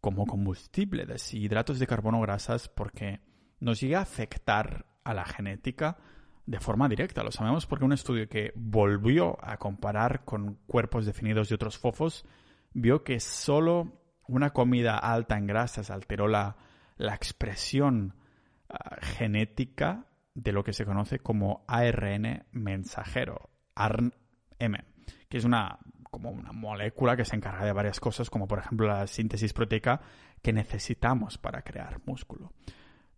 como 0.00 0.26
combustible 0.26 1.06
de 1.06 1.22
hidratos 1.30 1.78
de 1.78 1.86
carbono 1.86 2.20
grasas 2.22 2.68
porque 2.68 3.20
nos 3.60 3.80
llega 3.80 4.00
a 4.00 4.02
afectar 4.02 4.84
a 5.04 5.14
la 5.14 5.24
genética 5.24 5.96
de 6.44 6.58
forma 6.58 6.88
directa. 6.88 7.22
Lo 7.22 7.30
sabemos 7.30 7.66
porque 7.66 7.84
un 7.84 7.92
estudio 7.92 8.28
que 8.28 8.50
volvió 8.56 9.38
a 9.40 9.58
comparar 9.58 10.24
con 10.24 10.58
cuerpos 10.66 11.06
definidos 11.06 11.48
de 11.48 11.54
otros 11.54 11.78
fofos 11.78 12.24
vio 12.76 13.02
que 13.02 13.20
solo 13.20 14.02
una 14.28 14.50
comida 14.50 14.98
alta 14.98 15.38
en 15.38 15.46
grasas 15.46 15.90
alteró 15.90 16.28
la, 16.28 16.56
expresión 16.98 18.14
ah, 18.68 18.96
genética 19.00 20.04
de 20.34 20.52
lo 20.52 20.62
que 20.62 20.74
se 20.74 20.84
conoce 20.84 21.18
como 21.18 21.64
ARN 21.66 22.44
mensajero, 22.52 23.48
ARN, 23.74 24.12
que 25.28 25.38
es 25.38 25.44
una, 25.44 25.78
como 26.10 26.30
una 26.30 26.52
molécula 26.52 27.16
que 27.16 27.24
se 27.24 27.36
encarga 27.36 27.64
de 27.64 27.72
varias 27.72 27.98
cosas, 27.98 28.28
como 28.28 28.46
por 28.46 28.58
ejemplo 28.58 28.86
la 28.86 29.06
síntesis 29.06 29.54
proteica 29.54 30.02
que 30.42 30.52
necesitamos 30.52 31.38
para 31.38 31.62
crear 31.62 32.00
músculo. 32.04 32.52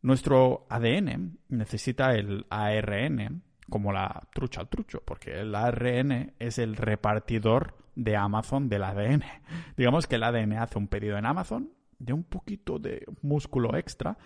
Nuestro 0.02 0.66
ADN 0.70 1.40
necesita 1.48 2.12
el 2.12 2.46
ARN 2.48 3.42
como 3.68 3.92
la 3.92 4.28
trucha 4.32 4.60
al 4.60 4.68
trucho, 4.68 5.02
porque 5.04 5.40
el 5.40 5.52
ARN 5.56 6.34
es 6.38 6.58
el 6.58 6.76
repartidor 6.76 7.77
de 7.98 8.16
Amazon 8.16 8.68
del 8.68 8.84
ADN. 8.84 9.24
Digamos 9.76 10.06
que 10.06 10.14
el 10.14 10.22
ADN 10.22 10.54
hace 10.54 10.78
un 10.78 10.86
pedido 10.86 11.18
en 11.18 11.26
Amazon 11.26 11.72
de 11.98 12.12
un 12.12 12.22
poquito 12.22 12.78
de 12.78 13.04
músculo 13.22 13.76
extra 13.76 14.16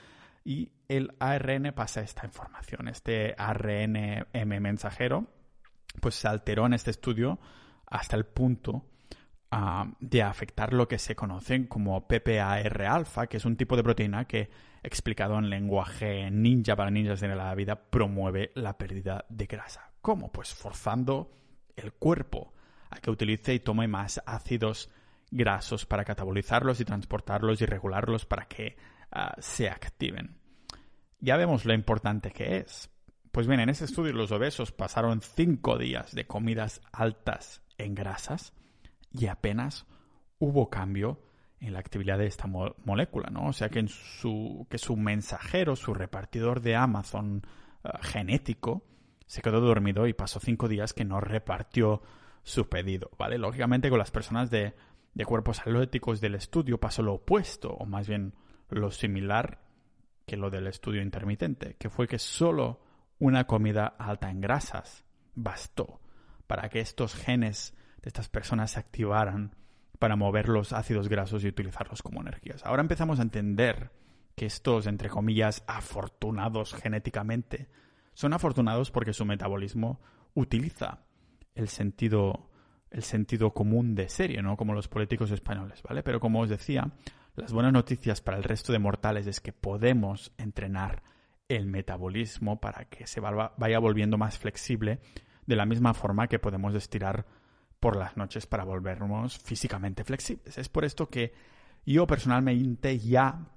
y 0.45 0.73
el 0.89 1.15
ARN 1.19 1.73
pasa 1.75 2.03
esta 2.03 2.27
información. 2.27 2.87
Este 2.89 3.35
ARN 3.39 4.27
M 4.33 4.61
mensajero 4.61 5.27
pues 6.01 6.17
se 6.17 6.29
alteró 6.29 6.67
en 6.67 6.75
este 6.75 6.91
estudio 6.91 7.39
hasta 7.87 8.17
el 8.17 8.27
punto 8.27 8.91
ah, 9.51 9.91
de 10.01 10.23
afectar 10.23 10.75
lo 10.75 10.87
que 10.87 10.99
se 10.99 11.17
conocen 11.17 11.67
como 11.67 12.07
PPAR 12.07 12.83
alfa, 12.83 13.27
que 13.27 13.39
es 13.39 13.45
un 13.47 13.57
tipo 13.57 13.77
de 13.77 13.83
proteína 13.83 14.27
que, 14.27 14.51
explicado 14.83 15.39
en 15.39 15.49
lenguaje 15.49 16.31
ninja 16.31 16.77
para 16.77 16.91
ninjas 16.91 17.21
de 17.21 17.29
la 17.29 17.55
vida, 17.55 17.77
promueve 17.91 18.51
la 18.55 18.77
pérdida 18.77 19.25
de 19.31 19.47
grasa. 19.47 19.93
¿Cómo? 20.03 20.31
Pues 20.31 20.53
forzando 20.53 21.31
el 21.77 21.93
cuerpo 21.93 22.53
a 22.93 23.01
que 23.01 23.11
utilice 23.11 23.55
y 23.55 23.61
tome 23.61 23.89
más 23.89 24.23
ácidos 24.27 24.91
grasos 25.31 25.87
para 25.87 26.05
catabolizarlos 26.05 26.81
y 26.81 26.85
transportarlos 26.85 27.61
y 27.63 27.67
regularlos 27.67 28.27
para 28.27 28.47
que 28.47 28.77
ah, 29.11 29.35
se 29.39 29.69
activen. 29.71 30.37
Ya 31.21 31.37
vemos 31.37 31.65
lo 31.65 31.73
importante 31.73 32.31
que 32.31 32.59
es. 32.59 32.91
Pues 33.31 33.47
bien, 33.47 33.61
en 33.61 33.71
ese 33.71 33.87
estudio 33.87 34.13
los 34.13 34.31
obesos 34.31 34.73
pasaron 34.73 35.23
cinco 35.23 35.79
días 35.79 36.15
de 36.15 36.27
comidas 36.27 36.83
altas 36.93 37.63
en 37.79 37.95
grasas 37.95 38.53
y 39.11 39.27
apenas 39.27 39.87
hubo 40.39 40.69
cambio 40.69 41.23
en 41.61 41.73
la 41.73 41.79
actividad 41.79 42.19
de 42.19 42.27
esta 42.27 42.47
molécula, 42.47 43.31
¿no? 43.31 43.47
O 43.47 43.53
sea 43.53 43.69
que, 43.69 43.87
su, 43.87 44.67
que 44.69 44.79
su 44.79 44.97
mensajero, 44.97 45.77
su 45.77 45.95
repartidor 45.95 46.61
de 46.61 46.77
Amazon 46.77 47.47
ah, 47.85 48.01
genético, 48.03 48.85
se 49.27 49.41
quedó 49.41 49.61
dormido 49.61 50.07
y 50.07 50.13
pasó 50.13 50.41
cinco 50.41 50.69
días 50.69 50.93
que 50.93 51.05
no 51.07 51.21
repartió 51.21 52.03
su 52.43 52.69
pedido, 52.69 53.11
¿vale? 53.19 53.39
Lógicamente 53.39 53.91
con 53.91 53.99
las 53.99 54.11
personas 54.11 54.51
de, 54.51 54.75
de 55.15 55.25
cuerpos 55.25 55.61
atléticos 55.61 56.21
del 56.21 56.35
estudio 56.35 56.79
pasó 56.79 57.03
lo 57.03 57.15
opuesto, 57.15 57.71
o 57.71 57.87
más 57.87 58.09
bien 58.09 58.35
lo 58.69 58.91
similar 58.91 59.61
que 60.27 60.37
lo 60.37 60.51
del 60.51 60.67
estudio 60.67 61.03
intermitente, 61.03 61.77
que 61.79 61.91
fue 61.91 62.07
que 62.09 62.19
solo 62.19 62.81
una 63.19 63.47
comida 63.47 63.87
alta 63.87 64.31
en 64.31 64.41
grasas 64.41 65.05
bastó 65.35 66.01
para 66.47 66.69
que 66.69 66.81
estos 66.81 67.15
genes 67.15 67.75
de 68.03 68.09
estas 68.09 68.29
personas 68.29 68.73
se 68.73 68.81
activaran 68.81 69.55
para 69.99 70.17
mover 70.17 70.49
los 70.49 70.73
ácidos 70.73 71.09
grasos 71.09 71.45
y 71.45 71.49
utilizarlos 71.49 72.03
como 72.03 72.21
energías. 72.21 72.65
Ahora 72.67 72.83
empezamos 72.83 73.21
a 73.21 73.23
entender 73.23 73.93
que 74.35 74.47
estos, 74.47 74.87
entre 74.87 75.09
comillas, 75.09 75.63
afortunados 75.67 76.75
genéticamente, 76.75 77.69
son 78.15 78.33
afortunados 78.33 78.91
porque 78.91 79.13
su 79.13 79.25
metabolismo 79.25 80.01
utiliza 80.35 81.05
el 81.55 81.69
sentido, 81.69 82.51
el 82.91 83.03
sentido 83.03 83.53
común 83.53 83.95
de 83.95 84.09
serie, 84.09 84.43
¿no? 84.43 84.57
Como 84.57 84.75
los 84.75 84.89
políticos 84.89 85.31
españoles, 85.31 85.83
¿vale? 85.83 86.03
Pero 86.03 86.21
como 86.21 86.41
os 86.41 86.49
decía, 86.49 86.93
las 87.35 87.53
buenas 87.53 87.73
noticias 87.73 88.21
para 88.21 88.37
el 88.37 88.45
resto 88.45 88.73
de 88.73 88.79
mortales 88.79 89.27
es 89.27 89.41
que 89.41 89.53
podemos 89.53 90.33
entrenar 90.39 91.03
el 91.49 91.67
metabolismo 91.67 92.61
para 92.61 92.87
que 92.87 93.07
se 93.07 93.21
vaya 93.21 93.79
volviendo 93.79 94.19
más 94.19 94.39
flexible 94.39 95.01
de 95.47 95.57
la 95.57 95.67
misma 95.67 95.95
forma 95.95 96.29
que 96.29 96.39
podemos 96.39 96.75
estirar 96.75 97.27
por 97.81 97.97
las 97.97 98.17
noches 98.17 98.47
para 98.47 98.65
volvernos 98.65 99.39
físicamente 99.39 100.05
flexibles. 100.05 100.57
Es 100.57 100.69
por 100.69 100.85
esto 100.85 101.09
que 101.09 101.33
yo 101.85 102.07
personalmente 102.07 102.99
ya 102.99 103.49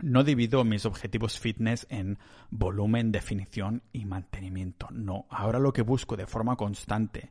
no 0.00 0.24
divido 0.24 0.64
mis 0.64 0.86
objetivos 0.86 1.38
fitness 1.38 1.86
en 1.90 2.18
volumen, 2.50 3.12
definición 3.12 3.82
y 3.92 4.06
mantenimiento. 4.06 4.88
No, 4.90 5.26
ahora 5.30 5.58
lo 5.58 5.72
que 5.72 5.82
busco 5.82 6.16
de 6.16 6.26
forma 6.26 6.56
constante 6.56 7.30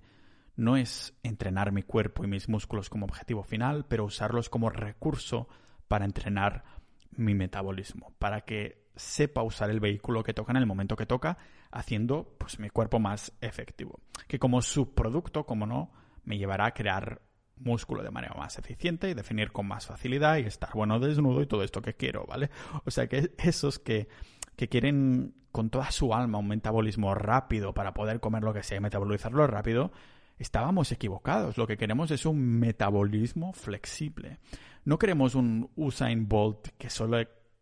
no 0.55 0.77
es 0.77 1.17
entrenar 1.23 1.71
mi 1.71 1.83
cuerpo 1.83 2.23
y 2.23 2.27
mis 2.27 2.47
músculos 2.47 2.89
como 2.89 3.05
objetivo 3.05 3.43
final, 3.43 3.85
pero 3.87 4.05
usarlos 4.05 4.49
como 4.49 4.69
recurso 4.69 5.47
para 5.87 6.05
entrenar 6.05 6.63
mi 7.11 7.33
metabolismo, 7.33 8.13
para 8.19 8.41
que 8.41 8.83
sepa 8.95 9.41
usar 9.43 9.69
el 9.69 9.79
vehículo 9.79 10.23
que 10.23 10.33
toca 10.33 10.51
en 10.51 10.57
el 10.57 10.65
momento 10.65 10.95
que 10.95 11.05
toca, 11.05 11.37
haciendo 11.71 12.35
pues 12.37 12.59
mi 12.59 12.69
cuerpo 12.69 12.99
más 12.99 13.33
efectivo. 13.41 13.99
Que 14.27 14.39
como 14.39 14.61
subproducto, 14.61 15.45
como 15.45 15.65
no, 15.65 15.91
me 16.23 16.37
llevará 16.37 16.67
a 16.67 16.73
crear 16.73 17.21
músculo 17.57 18.03
de 18.03 18.11
manera 18.11 18.35
más 18.35 18.57
eficiente 18.57 19.09
y 19.09 19.13
definir 19.13 19.51
con 19.51 19.67
más 19.67 19.85
facilidad 19.85 20.37
y 20.37 20.41
estar 20.41 20.71
bueno 20.73 20.99
desnudo 20.99 21.41
y 21.41 21.47
todo 21.47 21.63
esto 21.63 21.81
que 21.81 21.95
quiero, 21.95 22.25
¿vale? 22.25 22.49
O 22.85 22.91
sea 22.91 23.07
que 23.07 23.31
esos 23.37 23.79
que, 23.79 24.07
que 24.55 24.67
quieren 24.67 25.33
con 25.51 25.69
toda 25.69 25.91
su 25.91 26.13
alma 26.13 26.39
un 26.39 26.47
metabolismo 26.47 27.13
rápido 27.13 27.73
para 27.73 27.93
poder 27.93 28.19
comer 28.19 28.43
lo 28.43 28.53
que 28.53 28.63
sea 28.63 28.77
y 28.77 28.81
metabolizarlo 28.81 29.45
rápido, 29.45 29.91
estábamos 30.39 30.91
equivocados. 30.91 31.57
Lo 31.57 31.67
que 31.67 31.77
queremos 31.77 32.11
es 32.11 32.25
un 32.25 32.59
metabolismo 32.59 33.53
flexible. 33.53 34.39
No 34.83 34.97
queremos 34.97 35.35
un 35.35 35.69
Usain 35.75 36.27
Bolt 36.27 36.69
que 36.77 36.89
solo 36.89 37.17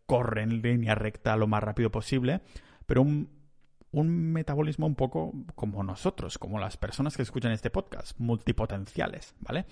corre 0.06 0.42
en 0.42 0.62
línea 0.62 0.94
recta 0.94 1.36
lo 1.36 1.46
más 1.46 1.62
rápido 1.62 1.90
posible, 1.90 2.40
pero 2.86 3.02
un, 3.02 3.28
un 3.92 4.32
metabolismo 4.32 4.86
un 4.86 4.94
poco 4.94 5.32
como 5.54 5.82
nosotros, 5.82 6.38
como 6.38 6.58
las 6.58 6.76
personas 6.76 7.16
que 7.16 7.22
escuchan 7.22 7.52
este 7.52 7.70
podcast, 7.70 8.18
multipotenciales, 8.18 9.34
¿vale? 9.40 9.66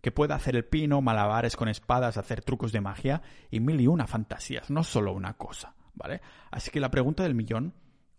Que 0.00 0.10
pueda 0.10 0.34
hacer 0.34 0.56
el 0.56 0.64
pino, 0.64 1.02
malabares 1.02 1.56
con 1.56 1.68
espadas, 1.68 2.16
hacer 2.16 2.42
trucos 2.42 2.72
de 2.72 2.80
magia 2.80 3.22
y 3.50 3.60
mil 3.60 3.80
y 3.80 3.86
una 3.86 4.06
fantasías, 4.06 4.70
no 4.70 4.82
solo 4.82 5.12
una 5.12 5.34
cosa, 5.34 5.74
¿vale? 5.94 6.22
Así 6.50 6.70
que 6.70 6.80
la 6.80 6.90
pregunta 6.90 7.22
del 7.22 7.34
millón, 7.34 7.74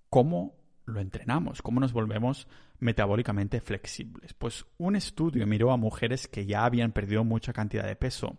¿cómo 0.10 0.56
lo 0.86 1.02
entrenamos? 1.02 1.62
¿Cómo 1.62 1.80
nos 1.80 1.92
volvemos 1.92 2.48
metabólicamente 2.80 3.60
flexibles? 3.60 4.34
Pues 4.36 4.66
un 4.78 4.96
estudio 4.96 5.48
miró 5.48 5.72
a 5.72 5.78
mujeres 5.78 6.28
que 6.28 6.46
ya 6.46 6.66
habían 6.66 6.92
perdido 6.92 7.24
mucha 7.24 7.52
cantidad 7.52 7.86
de 7.86 7.96
peso 7.96 8.38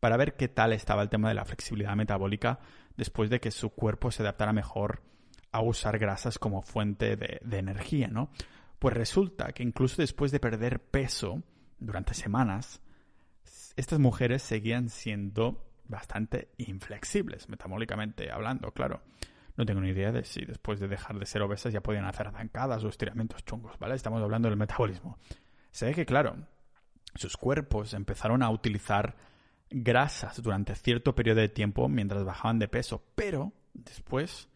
para 0.00 0.16
ver 0.16 0.36
qué 0.36 0.48
tal 0.48 0.72
estaba 0.72 1.02
el 1.02 1.08
tema 1.08 1.28
de 1.28 1.34
la 1.34 1.44
flexibilidad 1.44 1.94
metabólica 1.94 2.58
después 2.96 3.30
de 3.30 3.40
que 3.40 3.50
su 3.50 3.70
cuerpo 3.70 4.10
se 4.10 4.22
adaptara 4.22 4.52
mejor 4.52 5.02
a 5.56 5.62
usar 5.62 5.98
grasas 5.98 6.38
como 6.38 6.62
fuente 6.62 7.16
de, 7.16 7.58
energía, 7.58 8.08
¿no? 8.08 8.30
Pues 8.78 8.94
resulta 8.94 9.52
que 9.52 9.62
incluso 9.62 10.02
después 10.02 10.30
de 10.32 10.40
perder 10.40 10.80
peso 10.80 11.42
durante 11.78 12.14
semanas, 12.14 12.80
estas 13.76 13.98
mujeres 13.98 14.42
seguían 14.42 14.88
siendo 14.90 15.64
bastante 15.88 16.50
inflexibles, 16.58 17.48
metabólicamente 17.48 18.30
hablando, 18.30 18.72
claro. 18.72 19.02
No 19.56 19.64
tengo 19.64 19.80
ni 19.80 19.88
idea 19.88 20.12
de 20.12 20.24
si 20.24 20.44
después 20.44 20.78
de 20.80 20.88
dejar 20.88 21.18
de 21.18 21.24
ser 21.24 21.40
obesas 21.40 21.72
ya 21.72 21.80
podían 21.80 22.04
hacer 22.04 22.30
zancadas 22.30 22.84
o 22.84 22.88
estiramientos 22.88 23.42
chungos, 23.44 23.78
¿vale? 23.78 23.94
Estamos 23.94 24.22
hablando 24.22 24.50
del 24.50 24.58
metabolismo. 24.58 25.18
Se 25.70 25.86
ve 25.86 25.94
que, 25.94 26.04
claro, 26.04 26.36
sus 27.14 27.38
cuerpos 27.38 27.94
empezaron 27.94 28.42
a 28.42 28.50
utilizar 28.50 29.16
grasas 29.70 30.42
durante 30.42 30.74
cierto 30.74 31.14
periodo 31.14 31.40
de 31.40 31.48
tiempo 31.48 31.88
mientras 31.88 32.24
bajaban 32.24 32.58
de 32.58 32.68
peso, 32.68 33.02
pero 33.14 33.52
después 33.72 34.50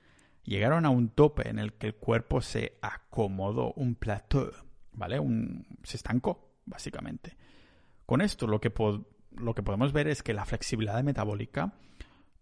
llegaron 0.45 0.87
a 0.87 0.91
un 0.91 1.11
tope 1.11 1.49
en 1.49 1.59
el 1.59 1.75
que 1.75 1.89
el 1.89 1.95
cuerpo 1.95 2.41
se 2.41 2.79
acomodó, 2.83 3.73
un 3.75 3.95
plateau, 3.95 4.51
¿vale? 4.93 5.19
Un, 5.19 5.67
se 5.83 5.97
estancó, 5.97 6.53
básicamente. 6.65 7.37
Con 8.07 8.21
esto 8.21 8.47
lo 8.47 8.61
que, 8.61 8.73
lo 9.37 9.55
que 9.55 9.63
podemos 9.63 9.93
ver 9.93 10.09
es 10.09 10.23
que 10.23 10.35
la 10.35 10.45
flexibilidad 10.45 11.03
metabólica 11.03 11.75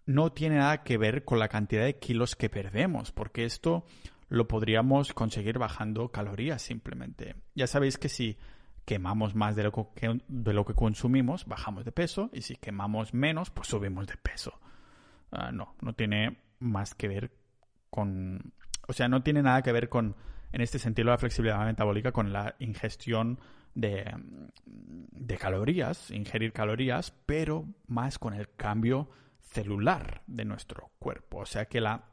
no 0.06 0.32
tiene 0.32 0.56
nada 0.56 0.82
que 0.82 0.96
ver 0.96 1.24
con 1.24 1.38
la 1.38 1.48
cantidad 1.48 1.84
de 1.84 1.98
kilos 1.98 2.34
que 2.34 2.48
perdemos, 2.48 3.12
porque 3.12 3.44
esto 3.44 3.84
lo 4.28 4.48
podríamos 4.48 5.12
conseguir 5.12 5.58
bajando 5.58 6.10
calorías 6.10 6.62
simplemente. 6.62 7.36
Ya 7.54 7.66
sabéis 7.66 7.98
que 7.98 8.08
si 8.08 8.38
quemamos 8.86 9.34
más 9.34 9.54
de 9.54 9.64
lo 9.64 9.72
que, 9.72 10.22
de 10.28 10.52
lo 10.54 10.64
que 10.64 10.72
consumimos, 10.72 11.44
bajamos 11.44 11.84
de 11.84 11.92
peso, 11.92 12.30
y 12.32 12.40
si 12.40 12.56
quemamos 12.56 13.12
menos, 13.12 13.50
pues 13.50 13.68
subimos 13.68 14.06
de 14.06 14.16
peso. 14.16 14.58
Ah, 15.30 15.52
no, 15.52 15.74
no 15.82 15.92
tiene 15.92 16.38
más 16.58 16.94
que 16.94 17.08
ver 17.08 17.30
con... 17.90 18.52
O 18.86 18.92
sea, 18.92 19.08
no 19.08 19.22
tiene 19.22 19.42
nada 19.42 19.62
que 19.62 19.72
ver 19.72 19.88
con, 19.88 20.16
en 20.52 20.60
este 20.60 20.78
sentido, 20.78 21.10
la 21.10 21.18
flexibilidad 21.18 21.64
metabólica 21.64 22.12
con 22.12 22.32
la 22.32 22.54
ingestión 22.58 23.38
de, 23.74 24.12
de 24.64 25.36
calorías, 25.36 26.10
ingerir 26.10 26.52
calorías, 26.52 27.12
pero 27.26 27.66
más 27.86 28.18
con 28.18 28.34
el 28.34 28.50
cambio 28.56 29.10
celular 29.40 30.22
de 30.26 30.44
nuestro 30.44 30.90
cuerpo. 30.98 31.38
O 31.38 31.46
sea 31.46 31.66
que 31.66 31.80
la, 31.80 32.04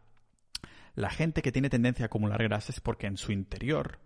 la 0.96 1.10
gente 1.10 1.42
que 1.42 1.52
tiene 1.52 1.70
tendencia 1.70 2.06
a 2.06 2.08
acumular 2.08 2.44
grasas 2.44 2.78
es 2.78 2.82
porque 2.82 3.08
en 3.08 3.18
su 3.18 3.32
interior, 3.32 4.00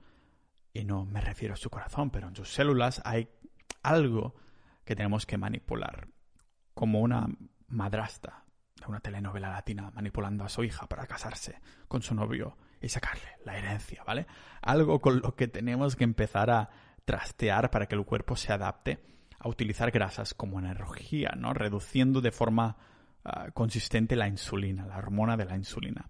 y 0.73 0.85
no 0.85 1.05
me 1.05 1.21
refiero 1.21 1.53
a 1.53 1.57
su 1.57 1.69
corazón, 1.69 2.11
pero 2.11 2.27
en 2.27 2.35
sus 2.35 2.53
células 2.53 3.01
hay 3.05 3.29
algo 3.83 4.35
que 4.85 4.95
tenemos 4.95 5.25
que 5.25 5.37
manipular, 5.37 6.07
como 6.73 7.01
una 7.01 7.27
madrasta 7.67 8.45
una 8.87 8.99
telenovela 8.99 9.49
latina 9.49 9.91
manipulando 9.93 10.43
a 10.43 10.49
su 10.49 10.63
hija 10.63 10.87
para 10.87 11.07
casarse 11.07 11.59
con 11.87 12.01
su 12.01 12.15
novio 12.15 12.57
y 12.81 12.89
sacarle 12.89 13.37
la 13.45 13.57
herencia, 13.57 14.03
¿vale? 14.05 14.25
Algo 14.61 15.01
con 15.01 15.19
lo 15.19 15.35
que 15.35 15.47
tenemos 15.47 15.95
que 15.95 16.03
empezar 16.03 16.49
a 16.49 16.69
trastear 17.05 17.71
para 17.71 17.87
que 17.87 17.95
el 17.95 18.05
cuerpo 18.05 18.35
se 18.35 18.53
adapte 18.53 18.99
a 19.39 19.49
utilizar 19.49 19.91
grasas 19.91 20.33
como 20.33 20.59
energía, 20.59 21.33
¿no? 21.35 21.53
Reduciendo 21.53 22.21
de 22.21 22.31
forma 22.31 22.77
ah, 23.23 23.51
consistente 23.51 24.15
la 24.15 24.27
insulina, 24.27 24.85
la 24.85 24.97
hormona 24.97 25.37
de 25.37 25.45
la 25.45 25.55
insulina. 25.55 26.09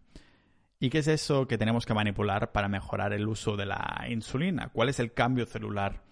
¿Y 0.79 0.89
qué 0.89 0.99
es 0.99 1.07
eso 1.07 1.47
que 1.47 1.57
tenemos 1.57 1.85
que 1.85 1.93
manipular 1.93 2.51
para 2.51 2.69
mejorar 2.69 3.13
el 3.13 3.27
uso 3.27 3.57
de 3.57 3.65
la 3.65 4.05
insulina? 4.09 4.69
¿Cuál 4.69 4.89
es 4.89 4.99
el 4.99 5.13
cambio 5.13 5.45
celular 5.45 6.03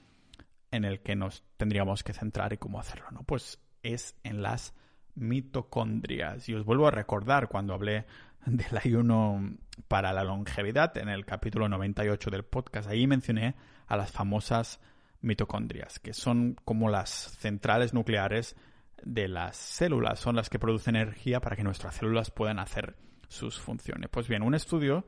en 0.72 0.84
el 0.84 1.02
que 1.02 1.15
nos 1.15 1.43
tendríamos 1.56 2.04
que 2.04 2.13
centrar 2.13 2.52
y 2.52 2.58
cómo 2.58 2.80
hacerlo? 2.80 3.10
¿no? 3.12 3.24
Pues 3.24 3.62
es 3.82 4.17
en 4.24 4.41
las 4.41 4.74
mitocondrias. 5.17 6.47
Y 6.47 6.53
os 6.53 6.63
vuelvo 6.63 6.88
a 6.88 6.91
recordar 6.91 7.49
cuando 7.49 7.73
hablé 7.73 8.06
del 8.45 8.77
ayuno 8.77 9.58
para 9.88 10.13
la 10.13 10.23
longevidad 10.23 10.97
en 10.97 11.10
el 11.10 11.25
capítulo 11.25 11.67
98 11.67 12.30
del 12.30 12.43
podcast. 12.43 12.89
Ahí 12.89 13.08
mencioné 13.08 13.56
a 13.88 13.97
las 13.97 14.12
famosas 14.12 14.80
mitocondrias, 15.21 15.99
que 15.99 16.13
son 16.13 16.56
como 16.63 16.89
las 16.89 17.10
centrales 17.10 17.93
nucleares 17.93 18.56
de 19.03 19.27
las 19.27 19.58
células, 19.58 20.19
son 20.19 20.36
las 20.36 20.49
que 20.49 20.60
producen 20.60 20.95
energía 20.95 21.39
para 21.39 21.56
que 21.56 21.63
nuestras 21.63 21.95
células 21.95 22.32
puedan 22.32 22.60
hacer 22.60 22.95
sus 23.27 23.60
funciones. 23.60 24.10
Pues 24.10 24.27
bien, 24.27 24.41
un 24.41 24.56
estudio 24.56 25.06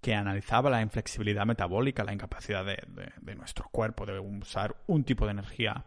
que 0.00 0.14
analizaba 0.14 0.70
la 0.70 0.82
inflexibilidad 0.82 1.46
metabólica, 1.46 2.04
la 2.04 2.12
incapacidad 2.12 2.64
de, 2.64 3.34
nuestro 3.34 3.68
cuerpo 3.70 4.06
de 4.06 4.18
usar 4.18 4.76
un 4.86 5.04
tipo 5.04 5.24
de 5.24 5.32
energía 5.32 5.84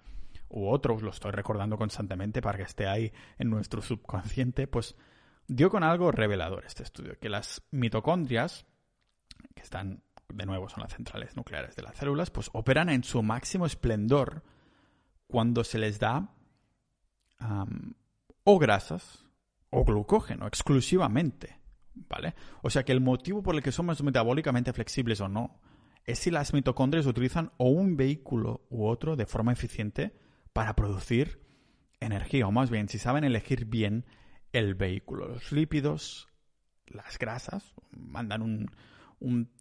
u 0.50 0.68
otro, 0.68 1.00
lo 1.00 1.12
estoy 1.12 1.32
recordando 1.32 1.78
constantemente 1.78 2.42
para 2.42 2.58
que 2.58 2.64
esté 2.64 2.88
ahí 2.88 3.12
en 3.38 3.50
nuestro 3.50 3.82
subconsciente, 3.82 4.68
pues 4.68 4.96
dio 5.48 5.70
con 5.70 5.84
algo 5.84 6.12
revelador 6.12 6.66
este 6.66 6.84
estudio, 6.84 7.18
que 7.20 7.30
las 7.30 7.64
mitocondrias, 7.72 8.66
que 9.56 9.62
están, 9.62 10.04
de 10.28 10.46
nuevo, 10.46 10.70
son 10.70 10.84
las 10.84 10.94
centrales 10.94 11.36
nucleares 11.36 11.76
de 11.76 11.84
las 11.84 11.98
células, 11.98 12.30
pues 12.30 12.50
operan 12.54 12.90
en 12.90 13.04
su 13.04 13.24
máximo 13.24 13.66
esplendor 13.66 14.44
cuando 15.28 15.64
se 15.64 15.78
les 15.78 16.00
da 16.00 16.34
o 18.44 18.60
grasas 18.60 19.26
o 19.70 19.84
glucógeno 19.86 20.48
exclusivamente. 20.48 21.60
¿vale? 22.08 22.36
O 22.62 22.70
sea 22.70 22.84
que 22.84 22.92
el 22.92 23.02
motivo 23.02 23.42
por 23.44 23.56
el 23.56 23.64
que 23.64 23.72
somos 23.72 24.02
metabólicamente 24.04 24.74
flexibles 24.74 25.22
o 25.22 25.28
no 25.28 25.60
es 26.06 26.20
si 26.20 26.32
las 26.32 26.54
mitocondrias 26.54 27.06
utilizan 27.06 27.52
o 27.58 27.70
un 27.70 27.98
vehículo 27.98 28.66
u 28.70 28.88
otro 28.88 29.16
de 29.16 29.26
forma 29.26 29.52
eficiente 29.52 30.18
para 30.54 30.76
producir 30.76 31.42
energía, 32.00 32.48
o 32.48 32.52
más 32.52 32.70
bien 32.70 32.90
si 32.90 32.98
saben 32.98 33.24
elegir 33.24 33.66
bien 33.66 34.06
el 34.54 34.76
vehículo. 34.76 35.28
Los 35.28 35.52
lípidos, 35.52 36.28
las 36.88 37.18
grasas, 37.18 37.74
mandan 37.92 38.42
un, 38.42 38.72
un, 39.20 39.52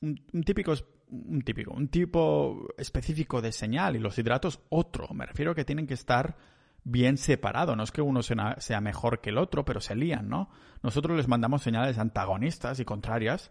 un, 0.00 0.42
típico 0.44 0.74
un 1.10 1.40
típico, 1.42 1.72
un 1.72 1.88
tipo 1.88 2.68
específico 2.76 3.40
de 3.40 3.52
señal 3.52 3.96
y 3.96 3.98
los 3.98 4.18
hidratos 4.18 4.60
otro. 4.68 5.08
Me 5.14 5.26
refiero 5.26 5.52
a 5.52 5.54
que 5.54 5.64
tienen 5.64 5.86
que 5.86 5.94
estar 5.94 6.36
bien 6.84 7.16
separado. 7.16 7.76
No 7.76 7.82
es 7.82 7.92
que 7.92 8.02
uno 8.02 8.20
sea 8.22 8.80
mejor 8.80 9.20
que 9.20 9.30
el 9.30 9.38
otro, 9.38 9.64
pero 9.64 9.80
se 9.80 9.94
lían, 9.94 10.28
¿no? 10.28 10.50
Nosotros 10.82 11.16
les 11.16 11.28
mandamos 11.28 11.62
señales 11.62 11.98
antagonistas 11.98 12.80
y 12.80 12.84
contrarias 12.84 13.50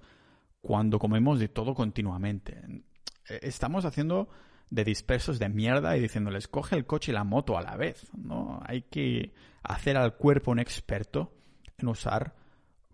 cuando 0.62 1.00
comemos 1.00 1.40
de 1.40 1.48
todo 1.48 1.74
continuamente. 1.74 2.62
Estamos 3.26 3.86
haciendo 3.86 4.30
de 4.70 4.84
dispersos 4.84 5.40
de 5.40 5.50
mierda 5.50 5.96
y 5.96 6.02
diciéndoles 6.02 6.48
coge 6.48 6.76
el 6.76 6.86
coche 6.86 7.12
y 7.12 7.16
la 7.16 7.24
moto 7.24 7.58
a 7.58 7.62
la 7.62 7.76
vez, 7.76 8.08
¿no? 8.14 8.62
Hay 8.66 8.84
que 8.84 9.34
hacer 9.64 9.98
al 9.98 10.16
cuerpo 10.16 10.52
un 10.52 10.60
experto 10.60 11.34
en 11.78 11.88
usar 11.88 12.36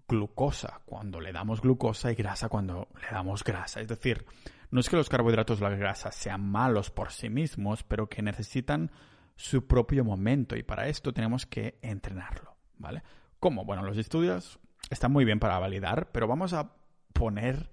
glucosa 0.08 0.82
cuando 0.86 1.20
le 1.20 1.32
damos 1.32 1.62
glucosa 1.62 2.12
y 2.12 2.16
grasa 2.16 2.50
cuando 2.50 2.90
le 3.02 3.08
damos 3.12 3.44
grasa. 3.44 3.82
Es 3.82 3.88
decir, 3.88 4.26
no 4.70 4.80
es 4.80 4.90
que 4.90 4.96
los 4.96 5.10
carbohidratos 5.10 5.62
o 5.62 5.64
las 5.70 5.78
grasas 5.78 6.16
sean 6.16 6.50
malos 6.50 6.92
por 6.92 7.12
sí 7.12 7.30
mismos, 7.30 7.84
pero 7.84 8.08
que 8.08 8.22
necesitan 8.22 8.92
su 9.36 9.66
propio 9.66 10.04
momento 10.04 10.56
y 10.56 10.64
para 10.64 10.88
esto 10.88 11.14
tenemos 11.14 11.46
que 11.46 11.80
entrenarlo, 11.82 12.56
¿vale? 12.78 13.04
¿Cómo? 13.40 13.66
Bueno, 13.66 13.84
los 13.84 13.98
estudios 13.98 14.60
están 14.90 15.12
muy 15.12 15.26
bien 15.26 15.40
para 15.40 15.60
validar, 15.60 16.12
pero 16.12 16.28
vamos 16.28 16.54
a 16.54 16.74
poner 17.14 17.72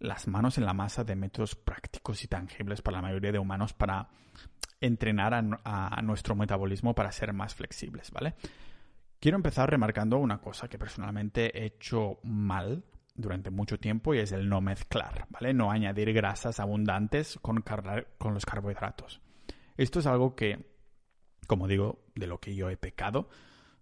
las 0.00 0.28
manos 0.28 0.58
en 0.58 0.64
la 0.64 0.74
masa 0.74 1.04
de 1.04 1.16
métodos 1.16 1.54
prácticos 1.54 2.22
y 2.24 2.28
tangibles 2.28 2.82
para 2.82 2.98
la 2.98 3.02
mayoría 3.02 3.32
de 3.32 3.38
humanos 3.38 3.72
para 3.72 4.08
entrenar 4.80 5.34
a, 5.34 6.02
nuestro 6.02 6.36
metabolismo 6.36 6.94
para 6.94 7.10
ser 7.10 7.32
más 7.32 7.54
flexibles, 7.54 8.10
¿vale? 8.12 8.34
Quiero 9.18 9.36
empezar 9.36 9.68
remarcando 9.68 10.18
una 10.18 10.38
cosa 10.38 10.68
que 10.68 10.78
personalmente 10.78 11.58
he 11.58 11.66
hecho 11.66 12.20
mal 12.22 12.84
durante 13.16 13.50
mucho 13.50 13.80
tiempo 13.80 14.14
y 14.14 14.18
es 14.18 14.30
el 14.30 14.48
no 14.48 14.60
mezclar, 14.60 15.26
¿vale? 15.30 15.52
No 15.52 15.72
añadir 15.72 16.12
grasas 16.12 16.60
abundantes 16.60 17.38
con, 17.42 17.64
con 18.18 18.34
los 18.34 18.46
carbohidratos. 18.46 19.20
Esto 19.76 19.98
es 19.98 20.06
algo 20.06 20.36
que 20.36 20.78
como 21.48 21.66
digo, 21.66 22.04
de 22.14 22.28
lo 22.28 22.38
que 22.38 22.54
yo 22.54 22.70
he 22.70 22.76
pecado, 22.76 23.28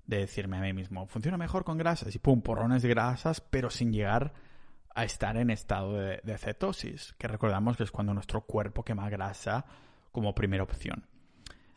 de 0.06 0.18
decirme 0.18 0.56
a 0.56 0.60
mí 0.60 0.72
mismo, 0.72 1.06
funciona 1.08 1.36
mejor 1.36 1.64
con 1.64 1.76
grasas 1.76 2.14
y 2.14 2.18
pum, 2.18 2.40
porrones 2.40 2.80
de 2.82 2.88
grasas, 2.88 3.42
pero 3.42 3.68
sin 3.68 3.92
llegar 3.92 4.32
a 4.96 5.04
estar 5.04 5.36
en 5.36 5.50
estado 5.50 5.92
de, 5.92 6.38
cetosis, 6.38 7.14
que 7.18 7.28
recordamos 7.28 7.76
que 7.76 7.82
es 7.82 7.90
cuando 7.90 8.14
nuestro 8.14 8.40
cuerpo 8.40 8.82
quema 8.82 9.10
grasa 9.10 9.66
como 10.10 10.34
primera 10.34 10.62
opción. 10.62 11.06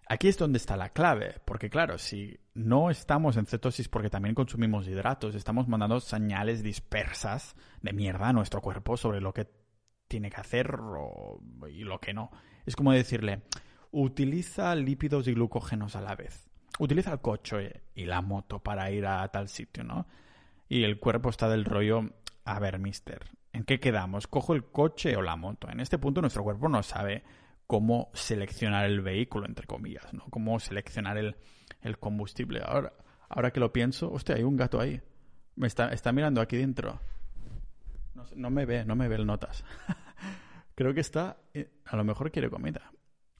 Aquí 0.07 0.29
es 0.29 0.37
donde 0.37 0.57
está 0.57 0.77
la 0.77 0.89
clave, 0.89 1.35
porque 1.43 1.69
claro, 1.69 1.97
si 1.97 2.39
no 2.53 2.89
estamos 2.89 3.35
en 3.35 3.45
cetosis 3.45 3.89
porque 3.89 4.09
también 4.09 4.35
consumimos 4.35 4.87
hidratos, 4.87 5.35
estamos 5.35 5.67
mandando 5.67 5.99
señales 5.99 6.63
dispersas 6.63 7.57
de 7.81 7.91
mierda 7.91 8.29
a 8.29 8.33
nuestro 8.33 8.61
cuerpo 8.61 8.95
sobre 8.95 9.19
lo 9.19 9.33
que 9.33 9.49
tiene 10.07 10.29
que 10.29 10.39
hacer 10.39 10.73
y 11.69 11.83
lo 11.83 11.99
que 11.99 12.13
no. 12.13 12.31
Es 12.65 12.77
como 12.77 12.93
decirle, 12.93 13.41
utiliza 13.91 14.73
lípidos 14.75 15.27
y 15.27 15.33
glucógenos 15.33 15.97
a 15.97 16.01
la 16.01 16.15
vez. 16.15 16.49
Utiliza 16.79 17.11
el 17.11 17.19
coche 17.19 17.81
y 17.93 18.05
la 18.05 18.21
moto 18.21 18.59
para 18.59 18.89
ir 18.91 19.05
a 19.05 19.27
tal 19.27 19.49
sitio, 19.49 19.83
¿no? 19.83 20.07
Y 20.69 20.83
el 20.83 20.99
cuerpo 20.99 21.29
está 21.29 21.49
del 21.49 21.65
rollo, 21.65 22.13
a 22.49 22.59
ver, 22.59 22.79
mister, 22.79 23.25
¿en 23.53 23.63
qué 23.63 23.79
quedamos? 23.79 24.27
¿Cojo 24.27 24.55
el 24.55 24.65
coche 24.65 25.15
o 25.15 25.21
la 25.21 25.35
moto? 25.35 25.69
En 25.69 25.79
este 25.79 25.99
punto 25.99 26.19
nuestro 26.19 26.43
cuerpo 26.43 26.67
no 26.67 26.81
sabe 26.81 27.23
cómo 27.67 28.09
seleccionar 28.13 28.85
el 28.85 29.01
vehículo, 29.01 29.45
entre 29.45 29.67
comillas, 29.67 30.11
¿no? 30.13 30.25
Cómo 30.31 30.59
seleccionar 30.59 31.17
el, 31.17 31.35
combustible. 31.99 32.61
Ahora, 32.65 32.93
ahora 33.29 33.51
que 33.51 33.59
lo 33.59 33.71
pienso, 33.71 34.11
hostia, 34.11 34.35
hay 34.35 34.43
un 34.43 34.57
gato 34.57 34.81
ahí. 34.81 34.99
Me 35.55 35.67
está, 35.67 35.89
está 35.89 36.11
mirando 36.11 36.41
aquí 36.41 36.57
dentro. 36.57 36.99
No, 38.15 38.25
no 38.35 38.49
me 38.49 38.65
ve, 38.65 38.83
no 38.83 38.95
me 38.95 39.07
ve 39.07 39.17
el 39.17 39.27
notas. 39.27 39.63
Creo 40.75 40.93
que 40.95 41.01
está... 41.01 41.37
Eh, 41.53 41.69
a 41.85 41.95
lo 41.97 42.03
mejor 42.03 42.31
quiere 42.31 42.49
comida 42.49 42.91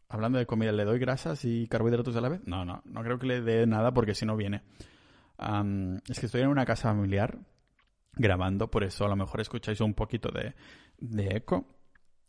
hablando 0.10 0.40
de 0.40 0.46
comida, 0.46 0.72
¿le 0.72 0.86
doy 0.86 1.00
grasas 1.00 1.46
y 1.46 1.68
carbohidratos 1.68 2.16
a 2.16 2.22
la 2.22 2.30
vez? 2.30 2.42
No, 2.46 2.66
no, 2.66 2.82
no 2.84 3.04
creo 3.04 3.20
que 3.20 3.28
le 3.28 3.42
dé 3.42 3.68
nada 3.68 3.94
porque 3.94 4.16
si 4.16 4.26
no 4.26 4.36
viene. 4.36 4.64
es 6.10 6.20
que 6.20 6.26
estoy 6.26 6.42
en 6.42 6.48
una 6.48 6.66
casa 6.66 6.90
familiar 6.90 7.38
grabando, 8.14 8.70
por 8.70 8.84
eso 8.84 9.06
a 9.06 9.10
lo 9.10 9.16
mejor 9.16 9.42
escucháis 9.42 9.82
un 9.82 9.94
poquito 9.94 10.30
de, 10.32 10.56
eco. 11.36 11.66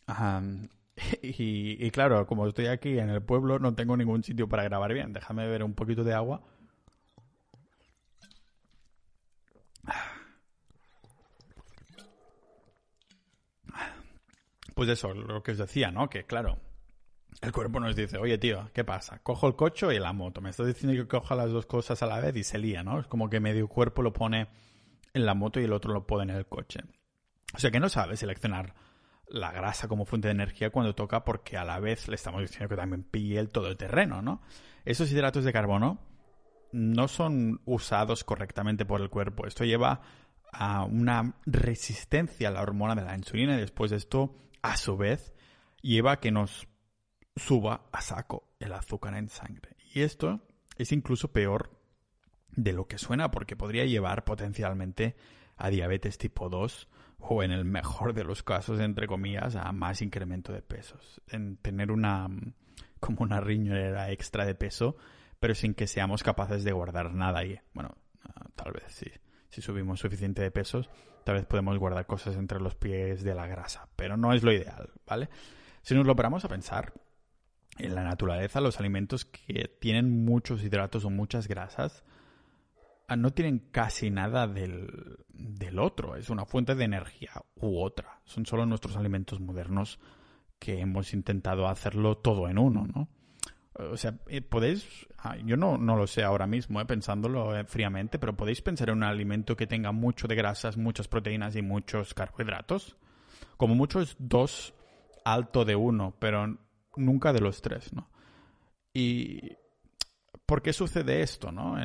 y, 1.22 1.86
y, 1.86 1.90
claro, 1.90 2.26
como 2.26 2.46
estoy 2.46 2.66
aquí 2.66 2.98
en 2.98 3.10
el 3.10 3.22
pueblo, 3.22 3.58
no 3.58 3.74
tengo 3.74 3.96
ningún 3.96 4.22
sitio 4.22 4.48
para 4.48 4.64
grabar 4.64 4.92
bien. 4.92 5.12
Déjame 5.12 5.44
beber 5.44 5.64
un 5.64 5.74
poquito 5.74 6.04
de 6.04 6.14
agua. 6.14 6.42
Pues 14.74 14.88
eso, 14.88 15.12
lo 15.12 15.42
que 15.42 15.52
os 15.52 15.58
decía, 15.58 15.90
¿no? 15.90 16.08
Que 16.08 16.24
claro, 16.24 16.58
el 17.42 17.52
cuerpo 17.52 17.80
nos 17.80 17.94
dice, 17.96 18.16
oye 18.18 18.38
tío, 18.38 18.70
¿qué 18.72 18.84
pasa? 18.84 19.20
Cojo 19.22 19.46
el 19.46 19.54
coche 19.54 19.94
y 19.94 19.98
la 19.98 20.12
moto. 20.12 20.40
Me 20.40 20.50
estás 20.50 20.66
diciendo 20.66 20.96
que 21.00 21.06
coja 21.06 21.34
las 21.34 21.50
dos 21.50 21.66
cosas 21.66 22.02
a 22.02 22.06
la 22.06 22.18
vez 22.20 22.36
y 22.36 22.44
se 22.44 22.58
lía, 22.58 22.82
¿no? 22.82 22.98
Es 23.00 23.06
como 23.06 23.28
que 23.28 23.40
medio 23.40 23.68
cuerpo 23.68 24.02
lo 24.02 24.12
pone 24.12 24.48
en 25.14 25.26
la 25.26 25.34
moto 25.34 25.60
y 25.60 25.64
el 25.64 25.72
otro 25.72 25.92
lo 25.92 26.06
pone 26.06 26.32
en 26.32 26.38
el 26.38 26.46
coche. 26.46 26.80
O 27.54 27.58
sea 27.58 27.70
que 27.70 27.80
no 27.80 27.88
sabe 27.88 28.16
seleccionar 28.16 28.74
la 29.26 29.52
grasa 29.52 29.88
como 29.88 30.04
fuente 30.04 30.28
de 30.28 30.32
energía 30.32 30.70
cuando 30.70 30.94
toca 30.94 31.24
porque 31.24 31.56
a 31.56 31.64
la 31.64 31.78
vez 31.78 32.08
le 32.08 32.16
estamos 32.16 32.40
diciendo 32.40 32.68
que 32.68 32.76
también 32.76 33.04
pille 33.04 33.38
el 33.38 33.48
todo 33.48 33.68
el 33.68 33.76
terreno, 33.76 34.22
¿no? 34.22 34.42
Esos 34.84 35.10
hidratos 35.10 35.44
de 35.44 35.52
carbono 35.52 36.00
no 36.72 37.08
son 37.08 37.60
usados 37.64 38.24
correctamente 38.24 38.84
por 38.84 39.00
el 39.00 39.10
cuerpo. 39.10 39.46
Esto 39.46 39.64
lleva 39.64 40.00
a 40.52 40.84
una 40.84 41.36
resistencia 41.46 42.48
a 42.48 42.52
la 42.52 42.62
hormona 42.62 42.94
de 42.94 43.02
la 43.02 43.16
insulina 43.16 43.56
y 43.56 43.60
después 43.60 43.90
de 43.90 43.98
esto, 43.98 44.36
a 44.62 44.76
su 44.76 44.96
vez, 44.96 45.32
lleva 45.80 46.12
a 46.12 46.20
que 46.20 46.32
nos 46.32 46.68
suba 47.36 47.86
a 47.92 48.00
saco 48.00 48.48
el 48.58 48.72
azúcar 48.72 49.14
en 49.14 49.28
sangre. 49.28 49.76
Y 49.94 50.02
esto 50.02 50.40
es 50.76 50.92
incluso 50.92 51.32
peor 51.32 51.79
de 52.56 52.72
lo 52.72 52.86
que 52.86 52.98
suena 52.98 53.30
porque 53.30 53.56
podría 53.56 53.84
llevar 53.84 54.24
potencialmente 54.24 55.16
a 55.56 55.70
diabetes 55.70 56.18
tipo 56.18 56.48
2 56.48 56.88
o 57.18 57.42
en 57.42 57.52
el 57.52 57.64
mejor 57.64 58.14
de 58.14 58.24
los 58.24 58.42
casos, 58.42 58.80
entre 58.80 59.06
comillas, 59.06 59.56
a 59.56 59.72
más 59.72 60.00
incremento 60.02 60.52
de 60.52 60.62
pesos. 60.62 61.20
En 61.28 61.56
tener 61.58 61.90
una 61.90 62.28
como 62.98 63.20
una 63.20 63.40
riñonera 63.40 64.10
extra 64.10 64.44
de 64.44 64.54
peso, 64.54 64.96
pero 65.38 65.54
sin 65.54 65.74
que 65.74 65.86
seamos 65.86 66.22
capaces 66.22 66.64
de 66.64 66.72
guardar 66.72 67.14
nada 67.14 67.40
ahí. 67.40 67.58
Bueno, 67.72 67.96
ah, 68.24 68.46
tal 68.54 68.72
vez 68.72 68.84
sí. 68.88 69.10
Si 69.48 69.62
subimos 69.62 70.00
suficiente 70.00 70.42
de 70.42 70.50
pesos, 70.50 70.88
tal 71.24 71.36
vez 71.36 71.46
podemos 71.46 71.76
guardar 71.78 72.06
cosas 72.06 72.36
entre 72.36 72.60
los 72.60 72.74
pies 72.74 73.24
de 73.24 73.34
la 73.34 73.46
grasa, 73.46 73.88
pero 73.96 74.16
no 74.16 74.32
es 74.32 74.42
lo 74.42 74.52
ideal, 74.52 74.90
¿vale? 75.06 75.28
Si 75.82 75.94
nos 75.94 76.06
lo 76.06 76.14
paramos 76.14 76.44
a 76.44 76.48
pensar, 76.48 76.92
en 77.78 77.94
la 77.94 78.04
naturaleza 78.04 78.60
los 78.60 78.78
alimentos 78.78 79.24
que 79.24 79.68
tienen 79.80 80.24
muchos 80.24 80.62
hidratos 80.62 81.04
o 81.04 81.10
muchas 81.10 81.48
grasas 81.48 82.04
no 83.16 83.32
tienen 83.32 83.58
casi 83.70 84.10
nada 84.10 84.46
del, 84.46 85.18
del 85.28 85.78
otro. 85.78 86.16
Es 86.16 86.30
una 86.30 86.44
fuente 86.44 86.74
de 86.74 86.84
energía 86.84 87.32
u 87.56 87.82
otra. 87.82 88.20
Son 88.24 88.46
solo 88.46 88.66
nuestros 88.66 88.96
alimentos 88.96 89.40
modernos 89.40 89.98
que 90.58 90.80
hemos 90.80 91.12
intentado 91.14 91.66
hacerlo 91.68 92.18
todo 92.18 92.48
en 92.48 92.58
uno, 92.58 92.86
¿no? 92.86 93.08
O 93.74 93.96
sea, 93.96 94.18
eh, 94.28 94.42
podéis, 94.42 95.06
ah, 95.18 95.36
yo 95.36 95.56
no, 95.56 95.78
no 95.78 95.96
lo 95.96 96.06
sé 96.06 96.22
ahora 96.22 96.46
mismo, 96.46 96.80
eh, 96.80 96.84
pensándolo 96.84 97.56
eh, 97.56 97.64
fríamente, 97.64 98.18
pero 98.18 98.36
podéis 98.36 98.60
pensar 98.60 98.90
en 98.90 98.96
un 98.96 99.04
alimento 99.04 99.56
que 99.56 99.66
tenga 99.66 99.92
mucho 99.92 100.28
de 100.28 100.34
grasas, 100.34 100.76
muchas 100.76 101.08
proteínas 101.08 101.56
y 101.56 101.62
muchos 101.62 102.12
carbohidratos. 102.12 102.96
Como 103.56 103.74
mucho 103.74 104.00
es 104.00 104.16
dos 104.18 104.74
alto 105.24 105.64
de 105.64 105.76
uno, 105.76 106.14
pero 106.18 106.58
nunca 106.96 107.32
de 107.32 107.40
los 107.40 107.62
tres, 107.62 107.92
¿no? 107.92 108.10
Y 108.92 109.52
¿por 110.50 110.62
qué 110.62 110.72
sucede 110.72 111.22
esto, 111.22 111.52
no? 111.52 111.76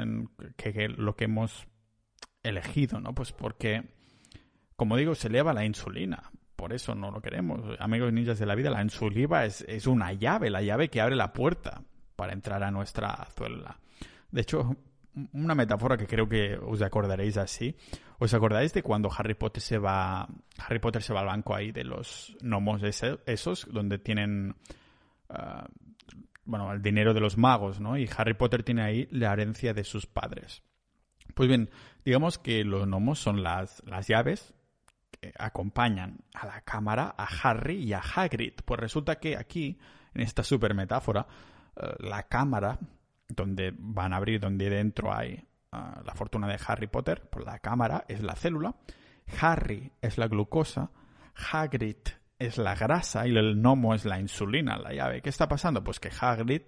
Que, 0.58 0.90
lo 0.90 1.16
que 1.16 1.26
hemos 1.26 1.68
elegido, 2.42 3.00
¿no? 3.00 3.14
Pues 3.14 3.32
porque, 3.32 3.84
como 4.76 4.98
digo, 4.98 5.14
se 5.14 5.28
eleva 5.28 5.54
la 5.54 5.66
insulina. 5.66 6.32
Por 6.56 6.74
eso 6.74 6.96
no 6.96 7.12
lo 7.12 7.22
queremos. 7.22 7.62
Amigos 7.80 8.12
ninjas 8.12 8.40
de 8.40 8.48
la 8.48 8.56
vida, 8.56 8.72
la 8.72 8.82
insulina 8.82 9.46
es, 9.46 9.62
es 9.68 9.86
una 9.86 10.14
llave, 10.14 10.50
la 10.50 10.64
llave 10.64 10.90
que 10.90 11.00
abre 11.00 11.16
la 11.16 11.32
puerta 11.32 11.84
para 12.16 12.34
entrar 12.34 12.64
a 12.64 12.72
nuestra 12.72 13.28
célula. 13.38 13.80
De 14.32 14.42
hecho, 14.42 14.76
una 15.34 15.54
metáfora 15.54 15.96
que 15.96 16.08
creo 16.08 16.28
que 16.28 16.58
os 16.58 16.82
acordaréis 16.82 17.38
así. 17.38 17.76
¿Os 18.18 18.34
acordáis 18.34 18.74
de 18.74 18.82
cuando 18.82 19.12
Harry 19.16 19.36
Potter 19.36 19.62
se 19.62 19.78
va 19.78 20.28
Harry 20.58 20.80
Potter 20.80 21.04
se 21.04 21.14
va 21.14 21.20
al 21.20 21.28
banco 21.28 21.54
ahí 21.54 21.72
de 21.72 21.84
los 21.84 22.36
gnomos 22.42 22.82
esos 22.82 23.68
donde 23.72 24.00
tienen 24.00 24.56
ah, 25.30 25.68
bueno, 26.46 26.72
el 26.72 26.82
dinero 26.82 27.14
de 27.14 27.20
los 27.20 27.38
magos, 27.38 27.80
¿no? 27.80 27.98
Y 27.98 28.10
Harry 28.16 28.36
Potter 28.36 28.64
tiene 28.64 28.84
ahí 28.84 29.08
la 29.12 29.34
herencia 29.34 29.74
de 29.74 29.84
sus 29.84 30.06
padres. 30.06 30.64
Pues 31.34 31.50
bien, 31.50 31.70
digamos 32.06 32.38
que 32.38 32.64
los 32.64 32.86
gnomos 32.86 33.20
son 33.20 33.44
las, 33.44 33.84
las 33.86 34.08
llaves 34.08 34.54
que 35.12 35.34
acompañan 35.38 36.20
a 36.34 36.46
la 36.46 36.62
cámara 36.62 37.14
a 37.18 37.26
Harry 37.26 37.78
y 37.78 37.94
a 37.94 38.00
Hagrid. 38.00 38.54
Pues 38.64 38.80
resulta 38.80 39.20
que 39.20 39.36
aquí, 39.36 39.78
en 40.14 40.22
esta 40.22 40.44
super 40.44 40.74
metáfora, 40.74 41.28
eh, 41.76 41.96
la 42.00 42.24
cámara 42.24 42.80
donde 43.28 43.74
van 43.78 44.14
a 44.14 44.18
abrir, 44.18 44.40
donde 44.40 44.70
dentro 44.70 45.14
hay 45.14 45.44
ah, 45.72 46.02
la 46.06 46.14
fortuna 46.14 46.48
de 46.48 46.60
Harry 46.68 46.88
Potter, 46.88 47.28
pues 47.30 47.44
la 47.46 47.60
cámara 47.60 48.06
es 48.08 48.22
la 48.22 48.36
célula, 48.36 48.76
Harry 49.42 49.92
es 50.02 50.18
la 50.20 50.28
glucosa, 50.28 50.92
Hagrid 51.52 51.98
es 52.40 52.58
la 52.58 52.76
grasa 52.76 53.28
y 53.28 53.36
el 53.36 53.56
gnomo 53.56 53.96
es 53.96 54.06
la 54.06 54.20
insulina, 54.20 54.78
la 54.78 54.94
llave. 54.94 55.22
¿Qué 55.22 55.30
está 55.30 55.48
pasando? 55.48 55.84
Pues 55.84 56.00
que 56.00 56.12
Hagrid 56.20 56.64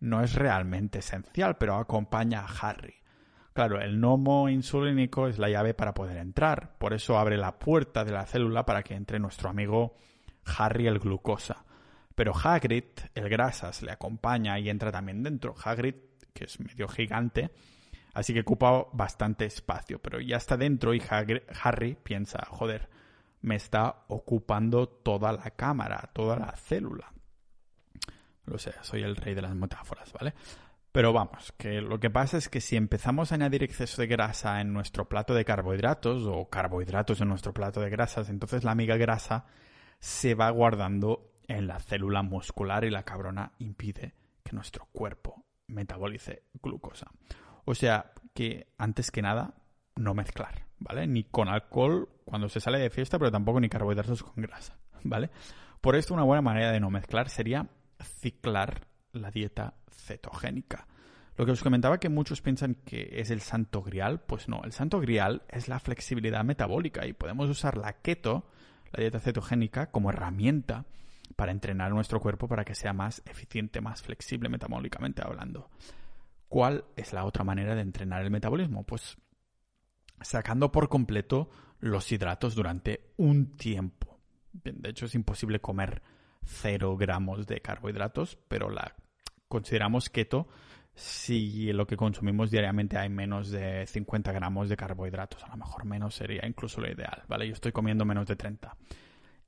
no 0.00 0.22
es 0.22 0.34
realmente 0.34 0.98
esencial, 0.98 1.56
pero 1.56 1.76
acompaña 1.76 2.40
a 2.40 2.68
Harry. 2.68 2.94
Claro, 3.52 3.80
el 3.80 3.98
gnomo 3.98 4.48
insulínico 4.48 5.26
es 5.26 5.38
la 5.38 5.48
llave 5.48 5.74
para 5.74 5.92
poder 5.92 6.18
entrar, 6.18 6.78
por 6.78 6.92
eso 6.92 7.18
abre 7.18 7.36
la 7.36 7.58
puerta 7.58 8.04
de 8.04 8.12
la 8.12 8.26
célula 8.26 8.64
para 8.64 8.82
que 8.82 8.94
entre 8.94 9.18
nuestro 9.18 9.50
amigo 9.50 9.96
Harry 10.58 10.86
el 10.86 10.98
glucosa. 10.98 11.64
Pero 12.14 12.32
Hagrid, 12.34 12.84
el 13.14 13.28
grasas, 13.28 13.82
le 13.82 13.92
acompaña 13.92 14.58
y 14.58 14.68
entra 14.68 14.92
también 14.92 15.22
dentro. 15.22 15.54
Hagrid, 15.62 15.94
que 16.32 16.44
es 16.44 16.60
medio 16.60 16.86
gigante, 16.86 17.50
así 18.14 18.32
que 18.32 18.40
ocupa 18.40 18.86
bastante 18.92 19.46
espacio, 19.46 20.00
pero 20.00 20.20
ya 20.20 20.36
está 20.36 20.56
dentro 20.56 20.94
y 20.94 21.02
Harry 21.08 21.96
piensa, 22.02 22.46
joder, 22.46 22.88
me 23.40 23.56
está 23.56 24.04
ocupando 24.08 24.88
toda 24.88 25.32
la 25.32 25.50
cámara, 25.50 26.10
toda 26.12 26.36
la 26.36 26.52
célula. 26.56 27.12
Lo 28.44 28.58
sé, 28.58 28.74
soy 28.82 29.02
el 29.02 29.16
rey 29.16 29.34
de 29.34 29.42
las 29.42 29.54
metáforas, 29.54 30.12
¿vale? 30.12 30.34
Pero 30.92 31.12
vamos, 31.12 31.52
que 31.56 31.80
lo 31.80 32.00
que 32.00 32.10
pasa 32.10 32.36
es 32.36 32.48
que 32.48 32.60
si 32.60 32.76
empezamos 32.76 33.30
a 33.30 33.36
añadir 33.36 33.62
exceso 33.62 34.02
de 34.02 34.08
grasa 34.08 34.60
en 34.60 34.72
nuestro 34.72 35.08
plato 35.08 35.34
de 35.34 35.44
carbohidratos 35.44 36.24
o 36.26 36.48
carbohidratos 36.50 37.20
en 37.20 37.28
nuestro 37.28 37.54
plato 37.54 37.80
de 37.80 37.90
grasas, 37.90 38.28
entonces 38.28 38.64
la 38.64 38.72
amiga 38.72 38.96
grasa 38.96 39.46
se 40.00 40.34
va 40.34 40.50
guardando 40.50 41.30
en 41.46 41.68
la 41.68 41.78
célula 41.78 42.22
muscular 42.22 42.84
y 42.84 42.90
la 42.90 43.04
cabrona 43.04 43.52
impide 43.58 44.14
que 44.42 44.52
nuestro 44.52 44.86
cuerpo 44.86 45.44
metabolice 45.68 46.44
glucosa. 46.60 47.06
O 47.64 47.74
sea 47.76 48.12
que 48.34 48.72
antes 48.76 49.12
que 49.12 49.22
nada, 49.22 49.54
no 49.94 50.14
mezclar, 50.14 50.66
¿vale? 50.80 51.06
Ni 51.06 51.24
con 51.24 51.48
alcohol 51.48 52.08
cuando 52.24 52.48
se 52.48 52.60
sale 52.60 52.78
de 52.78 52.90
fiesta, 52.90 53.18
pero 53.18 53.30
tampoco 53.30 53.60
ni 53.60 53.68
carbohidratos 53.68 54.22
con 54.22 54.42
grasa, 54.42 54.76
¿vale? 55.04 55.30
Por 55.80 55.96
esto 55.96 56.14
una 56.14 56.24
buena 56.24 56.42
manera 56.42 56.72
de 56.72 56.80
no 56.80 56.90
mezclar 56.90 57.28
sería 57.28 57.68
ciclar 58.02 58.86
la 59.12 59.30
dieta 59.30 59.74
cetogénica. 59.90 60.86
Lo 61.36 61.46
que 61.46 61.52
os 61.52 61.62
comentaba 61.62 61.98
que 61.98 62.08
muchos 62.08 62.42
piensan 62.42 62.74
que 62.84 63.08
es 63.12 63.30
el 63.30 63.40
santo 63.40 63.82
grial, 63.82 64.20
pues 64.20 64.48
no, 64.48 64.62
el 64.64 64.72
santo 64.72 65.00
grial 65.00 65.42
es 65.48 65.68
la 65.68 65.78
flexibilidad 65.78 66.44
metabólica 66.44 67.06
y 67.06 67.12
podemos 67.12 67.48
usar 67.48 67.78
la 67.78 67.94
keto, 67.94 68.44
la 68.92 69.00
dieta 69.00 69.20
cetogénica, 69.20 69.90
como 69.90 70.10
herramienta 70.10 70.84
para 71.36 71.52
entrenar 71.52 71.92
nuestro 71.92 72.20
cuerpo 72.20 72.48
para 72.48 72.64
que 72.64 72.74
sea 72.74 72.92
más 72.92 73.22
eficiente, 73.24 73.80
más 73.80 74.02
flexible 74.02 74.48
metabólicamente 74.48 75.22
hablando. 75.24 75.70
¿Cuál 76.48 76.84
es 76.96 77.12
la 77.12 77.24
otra 77.24 77.44
manera 77.44 77.74
de 77.74 77.82
entrenar 77.82 78.22
el 78.22 78.30
metabolismo? 78.30 78.82
Pues 78.84 79.16
sacando 80.20 80.72
por 80.72 80.88
completo 80.88 81.50
los 81.80 82.10
hidratos 82.12 82.54
durante 82.54 83.12
un 83.16 83.56
tiempo. 83.56 84.18
de 84.52 84.90
hecho, 84.90 85.06
es 85.06 85.14
imposible 85.14 85.60
comer 85.60 86.02
cero 86.44 86.96
gramos 86.96 87.46
de 87.46 87.60
carbohidratos, 87.60 88.38
pero 88.48 88.70
la 88.70 88.94
consideramos 89.48 90.10
keto 90.10 90.48
si 90.94 91.72
lo 91.72 91.86
que 91.86 91.96
consumimos 91.96 92.50
diariamente 92.50 92.98
hay 92.98 93.08
menos 93.08 93.50
de 93.50 93.86
50 93.86 94.32
gramos 94.32 94.68
de 94.68 94.76
carbohidratos. 94.76 95.42
A 95.44 95.48
lo 95.48 95.56
mejor 95.56 95.84
menos 95.84 96.14
sería 96.14 96.46
incluso 96.46 96.80
lo 96.80 96.90
ideal, 96.90 97.22
¿vale? 97.28 97.46
Yo 97.46 97.54
estoy 97.54 97.72
comiendo 97.72 98.04
menos 98.04 98.26
de 98.26 98.36
30. 98.36 98.76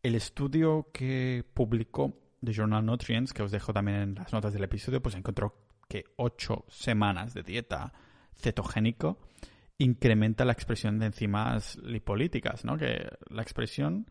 El 0.02 0.14
estudio 0.14 0.88
que 0.92 1.44
publicó 1.52 2.16
The 2.42 2.52
Journal 2.52 2.84
Nutrients, 2.84 3.32
que 3.32 3.42
os 3.42 3.50
dejo 3.50 3.72
también 3.72 3.98
en 3.98 4.14
las 4.14 4.32
notas 4.32 4.52
del 4.52 4.64
episodio, 4.64 5.02
pues 5.02 5.14
encontró 5.14 5.54
que 5.88 6.04
8 6.16 6.64
semanas 6.68 7.34
de 7.34 7.42
dieta 7.42 7.92
cetogénico 8.34 9.18
incrementa 9.82 10.44
la 10.44 10.52
expresión 10.52 10.98
de 10.98 11.06
enzimas 11.06 11.76
lipolíticas, 11.76 12.64
¿no? 12.64 12.76
Que 12.76 13.08
la 13.28 13.42
expresión 13.42 14.06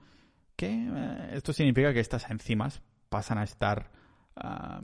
que 0.55 0.67
eh, 0.69 1.29
esto 1.34 1.53
significa 1.53 1.93
que 1.93 1.99
estas 1.99 2.29
enzimas 2.29 2.81
pasan 3.10 3.38
a 3.38 3.43
estar 3.43 3.91
ah, 4.36 4.81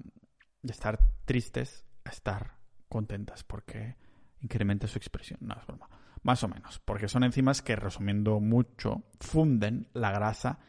de 0.62 0.72
estar 0.72 1.00
tristes 1.26 1.86
a 2.06 2.10
estar 2.10 2.58
contentas 2.90 3.44
porque 3.44 3.96
incrementa 4.42 4.88
su 4.88 4.98
expresión. 4.98 5.40
No 5.42 5.56
es. 5.56 5.66
Más 6.24 6.44
o 6.44 6.48
menos, 6.48 6.80
porque 6.80 7.08
son 7.08 7.24
enzimas 7.24 7.62
que, 7.62 7.76
resumiendo 7.76 8.40
mucho, 8.40 9.04
funden 9.20 9.88
la 9.94 10.12
grasa 10.12 10.60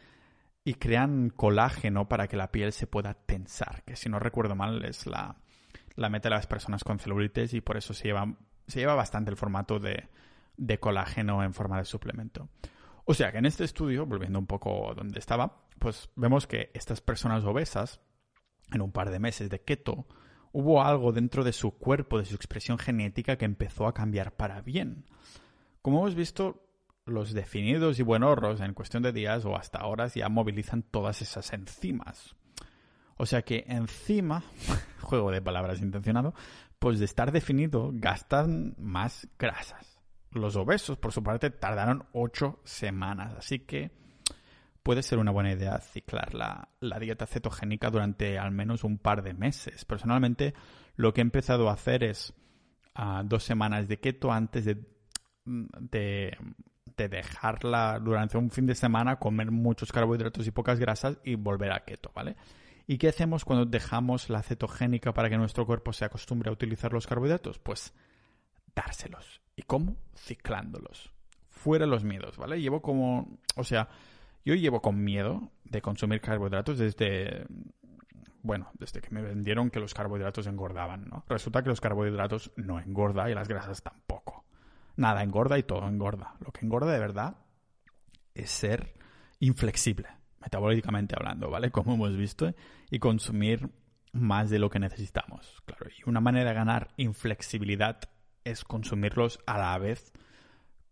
y 0.62 0.74
crean 0.74 1.31
colágeno 1.31 2.09
para 2.09 2.28
que 2.28 2.37
la 2.37 2.52
piel 2.52 2.72
se 2.72 2.87
pueda 2.87 3.14
tensar, 3.14 3.83
que 3.85 3.96
si 3.96 4.09
no 4.09 4.18
recuerdo 4.18 4.54
mal 4.54 4.85
es 4.85 5.07
la, 5.07 5.37
la 5.96 6.11
meta 6.11 6.28
de 6.28 6.35
las 6.35 6.46
personas 6.46 6.85
con 6.85 6.98
celulitis 6.98 7.54
y 7.54 7.61
por 7.61 7.76
eso 7.76 7.94
se 7.94 8.09
lleva 8.09 8.37
se 8.68 8.81
lleva 8.81 8.94
bastante 8.94 9.31
el 9.31 9.37
formato 9.37 9.81
de, 9.81 10.09
de 10.57 10.78
colágeno 10.78 11.42
en 11.42 11.54
forma 11.54 11.78
de 11.78 11.85
suplemento. 11.85 12.48
O 13.04 13.14
sea 13.14 13.33
que 13.33 13.38
en 13.38 13.46
este 13.46 13.64
estudio, 13.64 14.04
volviendo 14.04 14.38
un 14.38 14.46
poco 14.46 14.92
donde 14.94 15.18
estaba, 15.18 15.62
pues 15.78 16.11
vemos 16.14 16.46
que 16.46 16.70
estas 16.74 17.00
personas 17.00 17.44
obesas, 17.44 18.00
en 18.70 18.83
un 18.83 18.92
par 18.92 19.11
de 19.11 19.18
meses 19.18 19.48
de 19.48 19.62
keto, 19.62 20.07
hubo 20.52 20.83
algo 20.83 21.12
dentro 21.12 21.42
de 21.42 21.52
su 21.52 21.70
cuerpo, 21.78 22.18
de 22.18 22.26
su 22.26 22.35
expresión 22.35 22.78
genética, 22.78 23.37
que 23.37 23.46
empezó 23.46 23.87
a 23.87 23.94
cambiar 23.94 24.37
para 24.37 24.61
bien. 24.61 25.07
Como 25.81 26.00
hemos 26.00 26.14
visto, 26.14 26.68
los 27.07 27.33
definidos 27.33 27.98
y 27.98 28.02
buenorros 28.02 28.61
en 28.61 28.74
cuestión 28.74 29.02
de 29.02 29.12
días 29.12 29.44
o 29.44 29.57
hasta 29.57 29.87
horas 29.87 30.14
ya 30.14 30.28
movilizan 30.28 30.83
todas 30.83 31.22
esas 31.22 31.52
enzimas. 31.52 32.37
O 33.16 33.26
sea 33.26 33.42
que 33.42 33.64
encima, 33.68 34.44
juego 35.00 35.31
de 35.31 35.42
palabras 35.42 35.81
intencionado, 35.81 36.35
pues 36.79 36.99
de 36.99 37.05
estar 37.05 37.33
definido 37.33 37.91
gastan 37.93 38.75
más 38.79 39.29
grasas. 39.38 40.01
Los 40.31 40.57
obesos, 40.57 40.99
por 40.99 41.12
su 41.12 41.23
parte, 41.23 41.51
tardaron 41.51 42.05
ocho 42.12 42.61
semanas, 42.64 43.35
así 43.37 43.61
que 43.61 43.91
puede 44.83 45.03
ser 45.03 45.19
una 45.19 45.31
buena 45.31 45.53
idea 45.53 45.79
ciclar 45.81 46.35
la, 46.35 46.69
dieta 46.99 47.27
cetogénica 47.27 47.91
durante 47.91 48.38
al 48.38 48.53
menos 48.53 48.85
un 48.85 48.99
par 48.99 49.23
de 49.23 49.35
meses. 49.35 49.85
Personalmente, 49.85 50.55
lo 50.97 51.12
que 51.12 51.21
he 51.21 51.23
empezado 51.23 51.69
a 51.69 51.75
hacer 51.75 52.05
es 52.05 52.35
ah, 52.95 53.23
dos 53.25 53.43
semanas 53.43 53.88
de 53.88 53.99
keto 53.99 54.33
antes 54.33 54.64
de, 54.64 54.79
de, 55.45 56.37
de, 56.97 57.09
dejarla 57.09 57.99
durante 58.01 58.38
un 58.38 58.51
fin 58.51 58.67
de 58.67 58.75
semana, 58.75 59.19
comer 59.19 59.51
muchos 59.51 59.93
carbohidratos 59.93 60.47
y 60.47 60.51
pocas 60.51 60.79
grasas 60.79 61.19
y 61.25 61.35
volver 61.35 61.73
a 61.73 61.85
keto, 61.85 62.11
¿vale? 62.14 62.37
¿Y 62.90 62.96
qué 62.96 63.09
hacemos 63.09 63.44
cuando 63.44 63.66
dejamos 63.66 64.31
la 64.31 64.42
cetogénica 64.42 65.12
para 65.12 65.29
que 65.29 65.37
nuestro 65.37 65.66
cuerpo 65.66 65.92
se 65.92 66.07
acostumbre 66.07 66.48
a 66.48 66.55
utilizar 66.55 66.90
los 66.90 67.07
carbohidratos? 67.07 67.59
Pues 67.59 67.92
dárselos. 68.74 69.42
¿Y 69.55 69.62
cómo? 69.62 69.98
Ciclándolos. 70.16 71.12
Fuera 71.51 71.85
los 71.85 72.03
miedos, 72.03 72.38
¿vale? 72.38 72.59
Llevo 72.62 72.81
como, 72.81 73.38
o 73.57 73.62
sea, 73.64 73.90
yo 74.42 74.55
llevo 74.55 74.81
con 74.81 75.05
miedo 75.05 75.53
de 75.64 75.83
consumir 75.83 76.22
carbohidratos 76.22 76.79
desde, 76.79 77.46
bueno, 78.40 78.70
desde 78.79 79.03
que 79.03 79.11
me 79.11 79.20
vendieron 79.20 79.68
que 79.68 79.81
los 79.81 79.92
carbohidratos 79.92 80.46
engordaban, 80.46 81.11
¿no? 81.11 81.27
Resulta 81.29 81.62
que 81.62 81.68
los 81.68 81.83
carbohidratos 81.83 82.53
no 82.57 82.81
engordan 82.81 83.31
y 83.31 83.35
las 83.35 83.48
grasas 83.48 83.83
tampoco. 83.83 84.46
nada 84.96 85.22
engorda 85.22 85.59
y 85.59 85.62
todo 85.62 85.87
engorda. 85.87 86.37
Lo 86.40 86.53
que 86.53 86.64
engorda 86.64 86.90
de 86.90 87.01
verdad 87.01 87.37
es 88.35 88.51
ser 88.51 88.94
inflexible, 89.40 90.09
metabólicamente 90.40 91.14
hablando, 91.16 91.51
¿vale? 91.51 91.70
Como 91.70 91.94
hemos 91.94 92.16
visto, 92.16 92.55
y 92.90 92.98
consumir 92.98 93.70
más 94.12 94.51
de 94.51 94.59
lo 94.59 94.70
que 94.70 94.79
necesitamos. 94.79 95.62
Claro, 95.64 95.87
y 95.96 96.09
una 96.09 96.20
manera 96.20 96.51
de 96.51 96.57
ganar 96.57 96.88
inflexibilidad 96.96 98.01
es 98.44 98.64
consumirlos 98.64 99.40
a 99.46 99.59
la 99.59 99.77
vez 99.79 100.12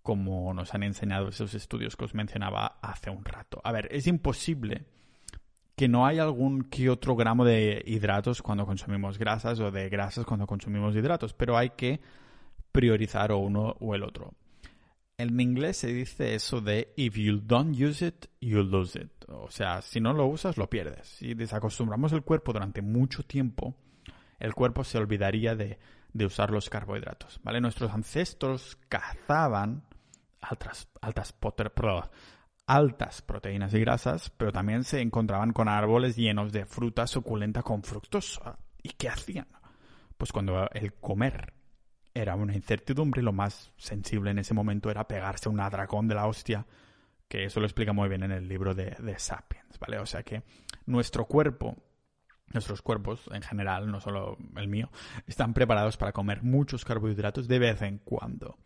como 0.03 0.55
nos 0.55 0.73
han 0.73 0.85
enseñado 0.85 1.29
esos 1.29 1.55
estudios 1.55 1.97
que 1.97 2.05
os 2.05 2.15
mencionaba 2.15 2.79
hace 2.81 3.11
un 3.11 3.25
rato. 3.25 3.61
A 3.65 3.73
ver, 3.73 3.89
es 3.91 4.07
imposible 4.07 4.85
que 5.75 5.89
no 5.89 6.07
haya 6.07 6.23
algún 6.23 6.63
que 6.63 6.89
otro 6.89 7.17
gramo 7.17 7.45
de 7.45 7.83
hidratos 7.85 8.41
cuando 8.41 8.65
consumimos 8.67 9.19
grasas 9.19 9.59
o 9.59 9.71
de 9.71 9.89
grasas 9.89 10.25
cuando 10.25 10.47
consumimos 10.47 10.95
hidratos, 10.95 11.35
pero 11.35 11.57
hay 11.57 11.71
que 11.71 12.01
priorizar 12.71 13.33
o 13.33 13.39
uno 13.39 13.77
o 13.81 13.95
el 13.95 14.05
otro. 14.05 14.33
En 15.19 15.41
inglés 15.41 15.79
se 15.79 15.87
dice 15.89 16.35
eso 16.35 16.61
de 16.61 16.93
if 16.97 17.17
you 17.17 17.41
don't 17.43 17.75
use 17.75 18.07
it, 18.07 18.27
you 18.39 18.63
lose 18.63 19.01
it. 19.01 19.11
O 19.29 19.51
sea, 19.51 19.81
si 19.81 19.99
no 19.99 20.13
lo 20.13 20.27
usas, 20.27 20.59
lo 20.59 20.69
pierdes. 20.69 21.09
Si 21.09 21.33
desacostumbramos 21.33 22.13
el 22.13 22.23
cuerpo 22.23 22.53
durante 22.53 22.83
mucho 22.83 23.23
tiempo, 23.23 23.75
el 24.39 24.55
cuerpo 24.55 24.85
se 24.85 24.99
olvidaría 24.99 25.55
de, 25.55 25.79
usar 26.13 26.51
los 26.51 26.69
carbohidratos. 26.69 27.41
¿vale? 27.43 27.63
Nuestros 27.63 27.93
ancestros 27.93 28.77
cazaban 28.91 29.85
altas, 30.43 30.89
altas, 31.01 31.35
altas 32.67 33.23
proteínas 33.23 33.73
y 33.73 33.81
grasas, 33.81 34.31
pero 34.37 34.53
también 34.53 34.85
se 34.85 35.01
encontraban 35.01 35.55
con 35.55 35.69
árboles 35.69 36.17
llenos 36.17 36.53
de 36.53 36.67
fruta 36.67 37.07
suculenta 37.07 37.63
con 37.63 37.83
fructosa. 37.83 38.59
¿Y 38.83 38.91
qué 38.91 39.09
hacían? 39.09 39.49
Pues 40.19 40.31
cuando 40.31 40.69
el 40.73 40.93
comer 40.93 41.56
era 42.17 42.35
una 42.35 42.55
incertidumbre, 42.55 43.23
lo 43.23 43.33
más 43.33 43.73
sensible 43.77 44.31
en 44.31 44.39
ese 44.39 44.55
momento 44.55 44.91
era 44.91 45.07
pegarse 45.07 45.51
un 45.51 45.61
atracón 45.61 46.09
de 46.09 46.15
la 46.15 46.27
hostia, 46.27 46.67
que 47.29 47.45
eso 47.45 47.61
lo 47.61 47.67
explica 47.67 47.93
muy 47.93 48.09
bien 48.09 48.23
en 48.23 48.33
el 48.33 48.49
libro 48.49 48.75
de, 48.75 48.97
de 48.99 49.19
Sapiens, 49.19 49.79
¿vale? 49.79 49.99
O 49.99 50.07
sea 50.07 50.23
que 50.23 50.43
nuestro 50.87 51.27
cuerpo, 51.27 51.77
nuestros 52.55 52.81
cuerpos 52.81 53.29
en 53.33 53.43
general, 53.43 53.91
no 53.91 54.01
solo 54.01 54.39
el 54.57 54.67
mío, 54.67 54.91
están 55.27 55.53
preparados 55.53 55.99
para 55.99 56.13
comer 56.13 56.43
muchos 56.43 56.85
carbohidratos 56.87 57.49
de 57.49 57.59
vez 57.59 57.83
en 57.83 57.99
cuando. 57.99 58.57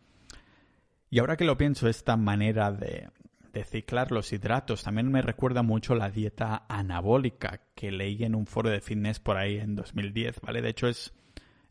Y 1.09 1.19
ahora 1.19 1.35
que 1.35 1.43
lo 1.43 1.57
pienso, 1.57 1.89
esta 1.89 2.15
manera 2.15 2.71
de, 2.71 3.09
de 3.51 3.65
ciclar 3.65 4.13
los 4.13 4.31
hidratos 4.31 4.83
también 4.83 5.11
me 5.11 5.21
recuerda 5.21 5.61
mucho 5.61 5.93
la 5.93 6.09
dieta 6.09 6.65
anabólica 6.69 7.61
que 7.75 7.91
leí 7.91 8.23
en 8.23 8.35
un 8.35 8.45
foro 8.45 8.69
de 8.69 8.79
fitness 8.79 9.19
por 9.19 9.35
ahí 9.35 9.57
en 9.57 9.75
2010, 9.75 10.39
¿vale? 10.39 10.61
De 10.61 10.69
hecho 10.69 10.87
es 10.87 11.13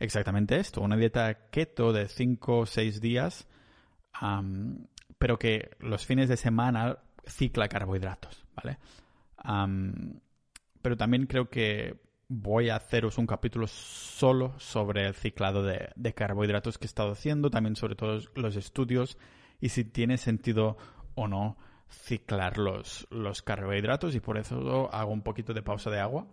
exactamente 0.00 0.58
esto, 0.58 0.80
una 0.80 0.96
dieta 0.96 1.50
keto 1.50 1.92
de 1.92 2.08
5 2.08 2.58
o 2.58 2.66
6 2.66 3.00
días, 3.00 3.46
pero 5.18 5.38
que 5.38 5.70
los 5.78 6.04
fines 6.04 6.28
de 6.28 6.36
semana 6.36 6.98
cicla 7.26 7.68
carbohidratos, 7.68 8.44
¿vale? 8.56 8.78
pero 10.82 10.96
también 10.96 11.26
creo 11.26 11.48
que 11.48 12.00
voy 12.28 12.70
a 12.70 12.76
haceros 12.76 13.18
un 13.18 13.26
capítulo 13.26 13.66
solo 13.66 14.58
sobre 14.58 15.06
el 15.06 15.14
ciclado 15.14 15.62
de, 15.62 15.90
de, 15.96 16.14
carbohidratos 16.14 16.78
que 16.78 16.84
he 16.84 16.86
estado 16.86 17.12
haciendo, 17.12 17.50
también 17.50 17.76
sobre 17.76 17.96
todos 17.96 18.30
los 18.34 18.56
estudios 18.56 19.18
y 19.60 19.70
si 19.70 19.84
tiene 19.84 20.16
sentido 20.16 20.76
o 21.14 21.28
no 21.28 21.56
ciclar 21.90 22.56
los, 22.58 23.06
los 23.10 23.42
carbohidratos 23.42 24.14
y 24.14 24.20
por 24.20 24.38
eso 24.38 24.88
hago 24.92 25.12
un 25.12 25.22
poquito 25.22 25.52
de 25.52 25.62
pausa 25.62 25.90
de 25.90 26.00
agua 26.00 26.26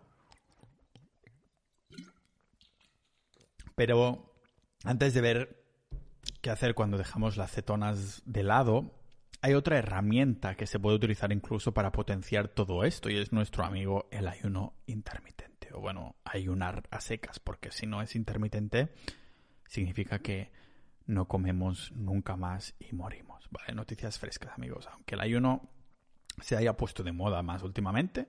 Pero 3.78 4.34
antes 4.86 5.14
de 5.14 5.22
ver 5.22 5.64
qué 6.42 6.50
hacer 6.50 6.74
cuando 6.74 6.98
dejamos 6.98 7.38
las 7.38 7.52
cetonas 7.52 8.24
de 8.26 8.42
lado, 8.42 8.92
hay 9.44 9.54
otra 9.54 9.78
herramienta 9.78 10.56
que 10.56 10.66
se 10.66 10.80
puede 10.80 10.96
utilizar 10.96 11.32
incluso 11.32 11.76
para 11.76 11.92
potenciar 11.92 12.48
todo 12.48 12.84
esto 12.84 13.12
y 13.12 13.18
es 13.18 13.32
nuestro 13.32 13.64
amigo 13.66 14.08
el 14.10 14.28
ayuno 14.28 14.74
intermitente. 14.88 15.70
O 15.74 15.80
bueno, 15.80 16.16
ayunar 16.26 16.88
a 16.90 17.00
secas, 17.02 17.40
porque 17.40 17.70
si 17.70 17.86
no 17.86 18.02
es 18.02 18.16
intermitente, 18.16 18.96
significa 19.68 20.24
que 20.24 20.52
no 21.06 21.28
comemos 21.28 21.92
nunca 21.92 22.36
más 22.36 22.74
y 22.80 22.96
morimos. 22.96 23.48
Vale, 23.52 23.76
noticias 23.76 24.18
frescas, 24.18 24.54
amigos. 24.58 24.90
Aunque 24.92 25.14
el 25.14 25.22
ayuno 25.22 25.70
se 26.42 26.58
haya 26.58 26.76
puesto 26.76 27.04
de 27.04 27.12
moda 27.12 27.44
más 27.44 27.62
últimamente, 27.62 28.28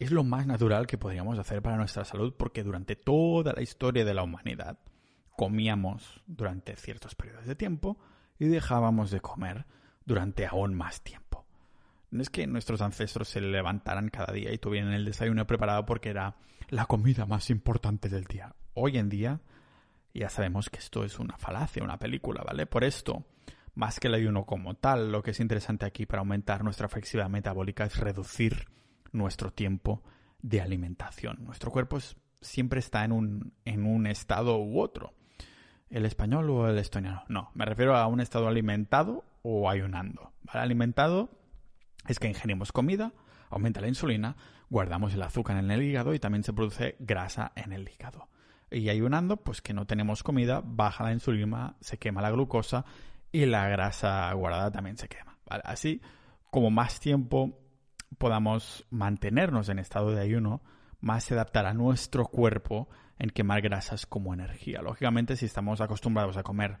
es 0.00 0.10
lo 0.10 0.24
más 0.24 0.46
natural 0.46 0.86
que 0.86 0.98
podríamos 0.98 1.38
hacer 1.38 1.60
para 1.60 1.76
nuestra 1.76 2.04
salud 2.04 2.34
porque 2.36 2.62
durante 2.64 2.96
toda 2.96 3.52
la 3.52 3.62
historia 3.62 4.04
de 4.04 4.14
la 4.14 4.22
humanidad 4.22 4.78
comíamos 5.36 6.22
durante 6.26 6.74
ciertos 6.76 7.14
periodos 7.14 7.46
de 7.46 7.54
tiempo 7.54 7.98
y 8.38 8.46
dejábamos 8.46 9.10
de 9.10 9.20
comer 9.20 9.66
durante 10.06 10.46
aún 10.46 10.74
más 10.74 11.02
tiempo. 11.02 11.46
No 12.10 12.22
es 12.22 12.30
que 12.30 12.46
nuestros 12.46 12.80
ancestros 12.80 13.28
se 13.28 13.42
levantaran 13.42 14.08
cada 14.08 14.32
día 14.32 14.52
y 14.52 14.58
tuvieran 14.58 14.92
el 14.92 15.04
desayuno 15.04 15.46
preparado 15.46 15.84
porque 15.84 16.08
era 16.08 16.34
la 16.70 16.86
comida 16.86 17.26
más 17.26 17.50
importante 17.50 18.08
del 18.08 18.24
día. 18.24 18.54
Hoy 18.72 18.96
en 18.96 19.10
día 19.10 19.40
ya 20.14 20.30
sabemos 20.30 20.70
que 20.70 20.78
esto 20.78 21.04
es 21.04 21.18
una 21.18 21.36
falacia, 21.36 21.84
una 21.84 21.98
película, 21.98 22.42
¿vale? 22.42 22.66
Por 22.66 22.84
esto, 22.84 23.26
más 23.74 24.00
que 24.00 24.08
el 24.08 24.14
ayuno 24.14 24.46
como 24.46 24.74
tal, 24.74 25.12
lo 25.12 25.22
que 25.22 25.32
es 25.32 25.40
interesante 25.40 25.84
aquí 25.84 26.06
para 26.06 26.20
aumentar 26.20 26.64
nuestra 26.64 26.88
flexibilidad 26.88 27.30
metabólica 27.30 27.84
es 27.84 27.96
reducir 27.98 28.66
nuestro 29.12 29.52
tiempo 29.52 30.02
de 30.42 30.60
alimentación. 30.60 31.38
Nuestro 31.44 31.70
cuerpo 31.70 31.98
siempre 32.40 32.80
está 32.80 33.04
en 33.04 33.12
un, 33.12 33.52
en 33.64 33.86
un 33.86 34.06
estado 34.06 34.58
u 34.58 34.80
otro. 34.80 35.14
¿El 35.90 36.06
español 36.06 36.48
o 36.50 36.68
el 36.68 36.78
estoniano? 36.78 37.24
No, 37.28 37.50
me 37.54 37.64
refiero 37.64 37.96
a 37.96 38.06
un 38.06 38.20
estado 38.20 38.48
alimentado 38.48 39.24
o 39.42 39.68
ayunando. 39.68 40.32
Alimentado 40.48 41.30
es 42.06 42.18
que 42.18 42.28
ingerimos 42.28 42.72
comida, 42.72 43.12
aumenta 43.50 43.80
la 43.80 43.88
insulina, 43.88 44.36
guardamos 44.68 45.14
el 45.14 45.22
azúcar 45.22 45.56
en 45.56 45.70
el 45.70 45.82
hígado 45.82 46.14
y 46.14 46.20
también 46.20 46.44
se 46.44 46.52
produce 46.52 46.96
grasa 47.00 47.52
en 47.56 47.72
el 47.72 47.88
hígado. 47.88 48.28
Y 48.70 48.88
ayunando, 48.88 49.38
pues 49.38 49.62
que 49.62 49.74
no 49.74 49.86
tenemos 49.86 50.22
comida, 50.22 50.62
baja 50.64 51.02
la 51.02 51.12
insulina, 51.12 51.74
se 51.80 51.98
quema 51.98 52.22
la 52.22 52.30
glucosa 52.30 52.84
y 53.32 53.46
la 53.46 53.68
grasa 53.68 54.32
guardada 54.32 54.70
también 54.70 54.96
se 54.96 55.08
quema. 55.08 55.38
Así 55.46 56.00
como 56.50 56.70
más 56.70 57.00
tiempo 57.00 57.58
podamos 58.20 58.86
mantenernos 58.90 59.70
en 59.70 59.78
estado 59.78 60.10
de 60.10 60.20
ayuno, 60.20 60.60
más 61.00 61.24
se 61.24 61.32
adaptará 61.32 61.72
nuestro 61.72 62.26
cuerpo 62.26 62.86
en 63.18 63.30
quemar 63.30 63.62
grasas 63.62 64.04
como 64.04 64.34
energía. 64.34 64.82
Lógicamente, 64.82 65.36
si 65.36 65.46
estamos 65.46 65.80
acostumbrados 65.80 66.36
a 66.36 66.42
comer 66.42 66.80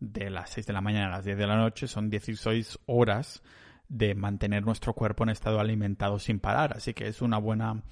de 0.00 0.30
las 0.30 0.48
6 0.48 0.66
de 0.66 0.72
la 0.72 0.80
mañana 0.80 1.08
a 1.08 1.16
las 1.18 1.26
10 1.26 1.36
de 1.36 1.46
la 1.46 1.56
noche, 1.56 1.88
son 1.88 2.08
16 2.08 2.78
horas 2.86 3.42
de 3.90 4.14
mantener 4.14 4.64
nuestro 4.64 4.94
cuerpo 4.94 5.24
en 5.24 5.28
estado 5.28 5.60
alimentado 5.60 6.18
sin 6.18 6.40
parar. 6.40 6.74
Así 6.74 6.94
que 6.94 7.06
es 7.06 7.20
una 7.20 7.36
buena 7.36 7.82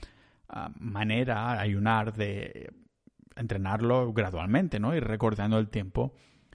ah, 0.48 0.70
manera, 0.80 1.60
ayunar, 1.60 2.14
de 2.14 2.72
entrenarlo 3.36 4.10
gradualmente, 4.14 4.80
¿no? 4.80 4.96
Y 4.96 5.00
recordando 5.00 5.58
el 5.58 5.68
tiempo 5.68 6.14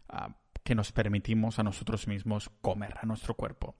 ah, 0.10 0.36
que 0.64 0.74
nos 0.74 0.92
permitimos 0.92 1.60
a 1.60 1.64
nosotros 1.64 2.08
mismos 2.08 2.50
comer 2.62 2.96
a 3.00 3.06
nuestro 3.06 3.36
cuerpo. 3.36 3.76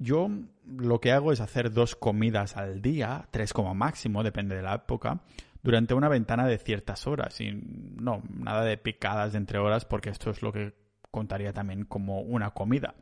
Yo 0.00 0.30
lo 0.64 0.98
que 0.98 1.12
hago 1.12 1.30
es 1.30 1.40
hacer 1.40 1.72
dos 1.72 1.94
comidas 1.94 2.56
al 2.56 2.80
día, 2.80 3.28
tres 3.30 3.52
como 3.52 3.74
máximo, 3.74 4.22
depende 4.22 4.56
de 4.56 4.62
la 4.62 4.76
época, 4.76 5.20
durante 5.62 5.92
una 5.92 6.08
ventana 6.08 6.46
de 6.46 6.56
ciertas 6.56 7.06
horas. 7.06 7.38
Y 7.42 7.52
no, 7.52 8.22
nada 8.30 8.64
de 8.64 8.78
picadas 8.78 9.32
de 9.32 9.38
entre 9.38 9.58
horas, 9.58 9.84
porque 9.84 10.08
esto 10.08 10.30
es 10.30 10.40
lo 10.40 10.52
que 10.52 10.74
contaría 11.10 11.52
también 11.52 11.84
como 11.84 12.22
una 12.22 12.52
comida. 12.52 12.94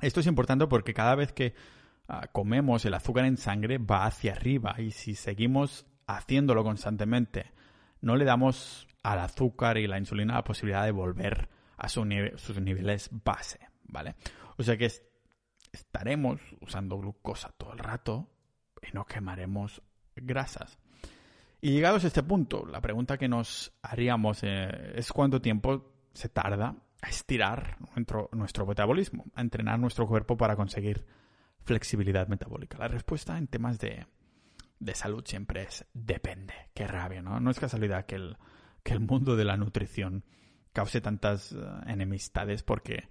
Esto 0.00 0.20
es 0.20 0.26
importante 0.26 0.66
porque 0.66 0.94
cada 0.94 1.14
vez 1.14 1.34
que 1.34 1.54
ah, 2.08 2.26
comemos 2.32 2.86
el 2.86 2.94
azúcar 2.94 3.26
en 3.26 3.36
sangre 3.36 3.76
va 3.76 4.06
hacia 4.06 4.32
arriba 4.32 4.76
y 4.78 4.92
si 4.92 5.14
seguimos 5.14 5.86
haciéndolo 6.06 6.64
constantemente, 6.64 7.52
no 8.00 8.16
le 8.16 8.24
damos 8.24 8.88
al 9.02 9.18
azúcar 9.18 9.76
y 9.76 9.86
la 9.86 9.98
insulina 9.98 10.36
la 10.36 10.44
posibilidad 10.44 10.86
de 10.86 10.90
volver 10.90 11.50
a 11.76 11.90
sus 11.90 12.06
niveles 12.06 13.10
base, 13.12 13.58
¿vale? 13.84 14.14
O 14.56 14.62
sea 14.62 14.78
que 14.78 14.86
estaremos 15.74 16.40
usando 16.60 16.98
glucosa 16.98 17.52
todo 17.56 17.72
el 17.72 17.78
rato 17.78 18.28
y 18.82 18.94
no 18.94 19.04
quemaremos 19.04 19.82
grasas. 20.16 20.78
Y 21.60 21.70
llegados 21.70 22.04
a 22.04 22.08
este 22.08 22.22
punto, 22.22 22.66
la 22.66 22.80
pregunta 22.80 23.16
que 23.16 23.28
nos 23.28 23.72
haríamos 23.82 24.42
eh, 24.42 24.92
es 24.96 25.10
cuánto 25.12 25.40
tiempo 25.40 25.92
se 26.12 26.28
tarda 26.28 26.76
a 27.00 27.08
estirar 27.08 27.78
nuestro, 28.32 28.66
metabolismo, 28.66 29.24
a 29.34 29.40
entrenar 29.40 29.78
nuestro 29.78 30.06
cuerpo 30.06 30.36
para 30.36 30.56
conseguir 30.56 31.06
flexibilidad 31.62 32.28
metabólica. 32.28 32.78
La 32.78 32.88
respuesta 32.88 33.38
en 33.38 33.46
temas 33.46 33.78
de, 33.78 34.06
de 34.78 34.94
salud 34.94 35.24
siempre 35.26 35.62
es 35.62 35.86
depende. 35.92 36.54
Qué 36.74 36.86
rabia, 36.86 37.22
¿no? 37.22 37.40
No 37.40 37.50
es 37.50 37.58
casualidad 37.58 38.06
que 38.06 38.16
el, 38.16 38.36
que 38.82 38.92
el 38.92 39.00
mundo 39.00 39.36
de 39.36 39.44
la 39.44 39.56
nutrición 39.56 40.24
cause 40.72 41.00
tantas 41.00 41.52
eh, 41.52 41.56
enemistades 41.86 42.62
porque 42.62 43.08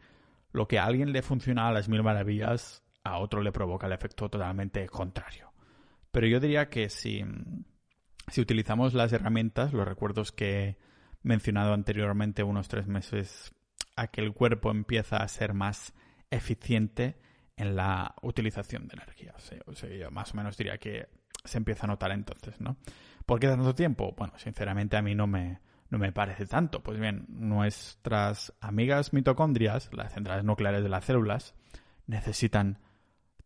lo 0.53 0.67
que 0.67 0.79
a 0.79 0.85
alguien 0.85 1.11
le 1.11 1.21
funciona 1.21 1.67
a 1.67 1.71
las 1.71 1.89
mil 1.89 2.03
maravillas, 2.03 2.83
a 3.03 3.17
otro 3.17 3.41
le 3.41 3.51
provoca 3.51 3.87
el 3.87 3.93
efecto 3.93 4.29
totalmente 4.29 4.87
contrario. 4.87 5.51
Pero 6.11 6.27
yo 6.27 6.39
diría 6.39 6.69
que 6.69 6.89
si, 6.89 7.25
si 8.27 8.39
utilizamos 8.39 8.93
las 8.93 9.11
herramientas, 9.11 9.73
los 9.73 9.87
recuerdos 9.87 10.31
que 10.31 10.63
he 10.63 10.77
mencionado 11.23 11.73
anteriormente 11.73 12.43
unos 12.43 12.67
tres 12.67 12.87
meses 12.87 13.53
a 13.95 14.07
que 14.07 14.21
el 14.21 14.33
cuerpo 14.33 14.71
empieza 14.71 15.17
a 15.17 15.27
ser 15.27 15.53
más 15.53 15.93
eficiente 16.29 17.19
en 17.57 17.75
la 17.75 18.15
utilización 18.21 18.87
de 18.87 18.95
energía. 18.95 19.33
O 19.65 19.75
sea, 19.75 19.89
yo 19.89 20.11
más 20.11 20.33
o 20.33 20.37
menos 20.37 20.55
diría 20.57 20.77
que 20.77 21.07
se 21.43 21.57
empieza 21.57 21.85
a 21.85 21.87
notar 21.87 22.11
entonces, 22.11 22.61
¿no? 22.61 22.77
¿Por 23.25 23.39
qué 23.39 23.47
tanto 23.47 23.73
tiempo? 23.75 24.13
Bueno, 24.17 24.33
sinceramente 24.37 24.97
a 24.97 25.01
mí 25.01 25.15
no 25.15 25.27
me, 25.27 25.59
no 25.93 25.99
me 25.99 26.11
parece 26.11 26.47
tanto. 26.47 26.81
Pues 26.81 26.99
bien, 26.99 27.25
nuestras 27.29 28.51
amigas 28.59 29.13
mitocondrias, 29.13 29.91
las 29.93 30.11
centrales 30.11 30.43
nucleares 30.43 30.81
de 30.81 30.89
las 30.89 31.05
células, 31.05 31.53
necesitan 32.07 32.79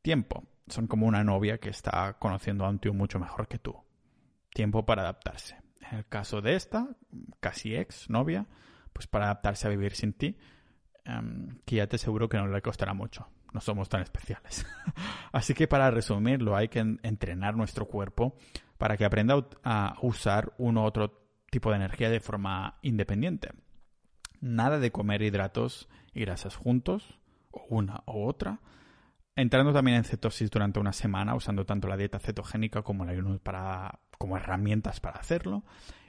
tiempo. 0.02 0.46
Son 0.68 0.88
como 0.88 1.08
una 1.08 1.26
novia 1.26 1.58
que 1.58 1.70
está 1.70 2.14
conociendo 2.20 2.64
a 2.64 2.70
un 2.70 2.80
tío 2.80 2.94
mucho 2.94 3.20
mejor 3.20 3.50
que 3.50 3.60
tú. 3.60 3.76
Tiempo 4.54 4.86
para 4.86 5.02
adaptarse. 5.02 5.58
En 5.92 5.98
el 5.98 6.06
caso 6.08 6.42
de 6.42 6.56
esta, 6.56 6.88
casi 7.42 7.76
ex 7.76 8.10
novia, 8.10 8.48
pues 8.94 9.08
para 9.08 9.26
adaptarse 9.26 9.68
a 9.68 9.70
vivir 9.70 9.94
sin 9.94 10.14
ti, 10.14 10.38
em, 11.04 11.60
que 11.66 11.76
ya 11.76 11.88
te 11.88 11.98
aseguro 11.98 12.30
que 12.30 12.38
no 12.38 12.48
le 12.48 12.62
costará 12.62 12.94
mucho. 12.94 13.28
No 13.52 13.60
somos 13.60 13.90
tan 13.90 14.04
especiales. 14.04 14.66
Así 15.34 15.54
que 15.54 15.68
para 15.68 15.92
resumirlo, 15.92 16.56
hay 16.56 16.70
que 16.70 16.80
entrenar 16.80 17.58
nuestro 17.58 17.88
cuerpo 17.88 18.38
para 18.78 18.96
que 18.96 19.04
aprenda 19.04 19.46
a 19.66 19.98
usar 20.02 20.54
uno 20.58 20.84
u 20.84 20.86
otro 20.86 21.27
tipo 21.50 21.70
de 21.70 21.78
energía 21.78 22.10
de 22.10 22.20
forma 22.20 22.78
independiente. 22.82 23.52
Nada 24.40 24.80
de 24.80 24.92
comer 24.92 25.22
hidratos 25.22 25.90
y 26.14 26.22
grasas 26.22 26.56
juntos, 26.56 27.20
o 27.52 27.66
una 27.70 28.04
o 28.06 28.26
otra. 28.28 28.60
Entrando 29.36 29.72
también 29.72 29.98
en 29.98 30.04
cetosis 30.04 30.50
durante 30.50 30.80
una 30.80 30.94
semana, 30.94 31.36
usando 31.36 31.66
tanto 31.66 31.88
la 31.88 31.98
dieta 31.98 32.20
cetogénica 32.20 32.82
como 32.82 33.04
el 33.04 33.10
ayuno 33.10 33.38
para, 33.40 34.00
como 34.18 34.38
herramientas 34.38 35.00
para 35.00 35.20
hacerlo. 35.20 35.64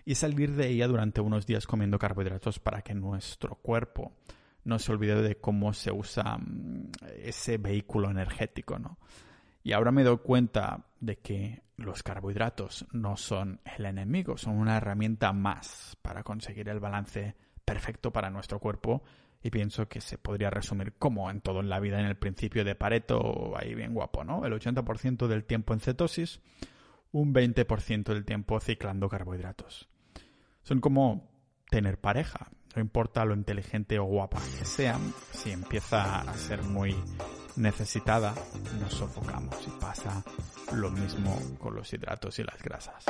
Y 0.05 0.15
salir 0.15 0.55
de 0.57 0.69
ella 0.69 0.89
durante 0.89 1.21
unos 1.21 1.47
días 1.47 1.67
comiendo 1.67 1.99
carbohidratos 1.99 2.59
para 2.59 2.81
que 2.81 2.95
nuestro 2.95 3.57
cuerpo 3.57 4.15
no 4.65 4.79
se 4.79 4.93
olvide 4.93 5.21
de 5.23 5.37
cómo 5.37 5.73
se 5.75 5.93
usa 5.93 6.39
mm, 6.39 6.91
ese 7.23 7.59
vehículo 7.59 8.11
energético, 8.11 8.79
¿no? 8.79 8.99
Y 9.63 9.73
ahora 9.73 9.93
me 9.93 10.05
doy 10.05 10.19
cuenta 10.19 10.87
de 11.01 11.19
que 11.19 11.63
los 11.79 12.03
carbohidratos 12.03 12.87
no 12.93 13.17
son 13.17 13.61
el 13.77 13.87
enemigo, 13.87 14.37
son 14.37 14.59
una 14.59 14.77
herramienta 14.77 15.33
más 15.33 15.97
para 16.03 16.25
conseguir 16.25 16.69
el 16.69 16.81
balance 16.81 17.37
perfecto 17.65 18.13
para 18.13 18.31
nuestro 18.31 18.59
cuerpo 18.59 19.03
y 19.43 19.51
pienso 19.51 19.89
que 19.89 20.01
se 20.01 20.19
podría 20.19 20.51
resumir 20.51 20.95
como 20.99 21.31
en 21.31 21.41
todo 21.41 21.61
en 21.61 21.69
la 21.69 21.79
vida 21.79 22.01
en 22.01 22.07
el 22.07 22.17
principio 22.17 22.65
de 22.65 22.75
Pareto, 22.75 23.57
ahí 23.57 23.75
bien 23.75 23.95
guapo, 23.95 24.25
¿no? 24.25 24.45
El 24.45 24.53
80% 24.53 25.29
del 25.29 25.45
tiempo 25.45 25.73
en 25.73 25.81
cetosis, 25.81 26.41
un 27.13 27.33
20% 27.33 28.13
del 28.13 28.25
tiempo 28.25 28.59
ciclando 28.59 29.09
carbohidratos. 29.09 29.89
Son 30.65 30.81
como 30.81 31.31
tener 31.71 32.01
pareja, 32.01 32.51
no 32.75 32.83
importa 32.83 33.25
lo 33.25 33.35
inteligente 33.35 34.01
o 34.01 34.05
guapa 34.05 34.41
que 34.59 34.65
sea, 34.65 34.99
si 35.31 35.53
empieza 35.53 36.23
a 36.23 36.35
ser 36.35 36.63
muy 36.63 36.97
necesitada, 37.59 38.35
nos 38.81 38.93
sofocamos 38.93 39.57
y 39.67 39.71
pasa 39.81 40.23
lo 40.73 40.91
mismo 40.91 41.39
con 41.59 41.75
los 41.75 41.93
hidratos 41.93 42.39
y 42.39 42.45
las 42.45 42.63
grasas. 42.63 43.05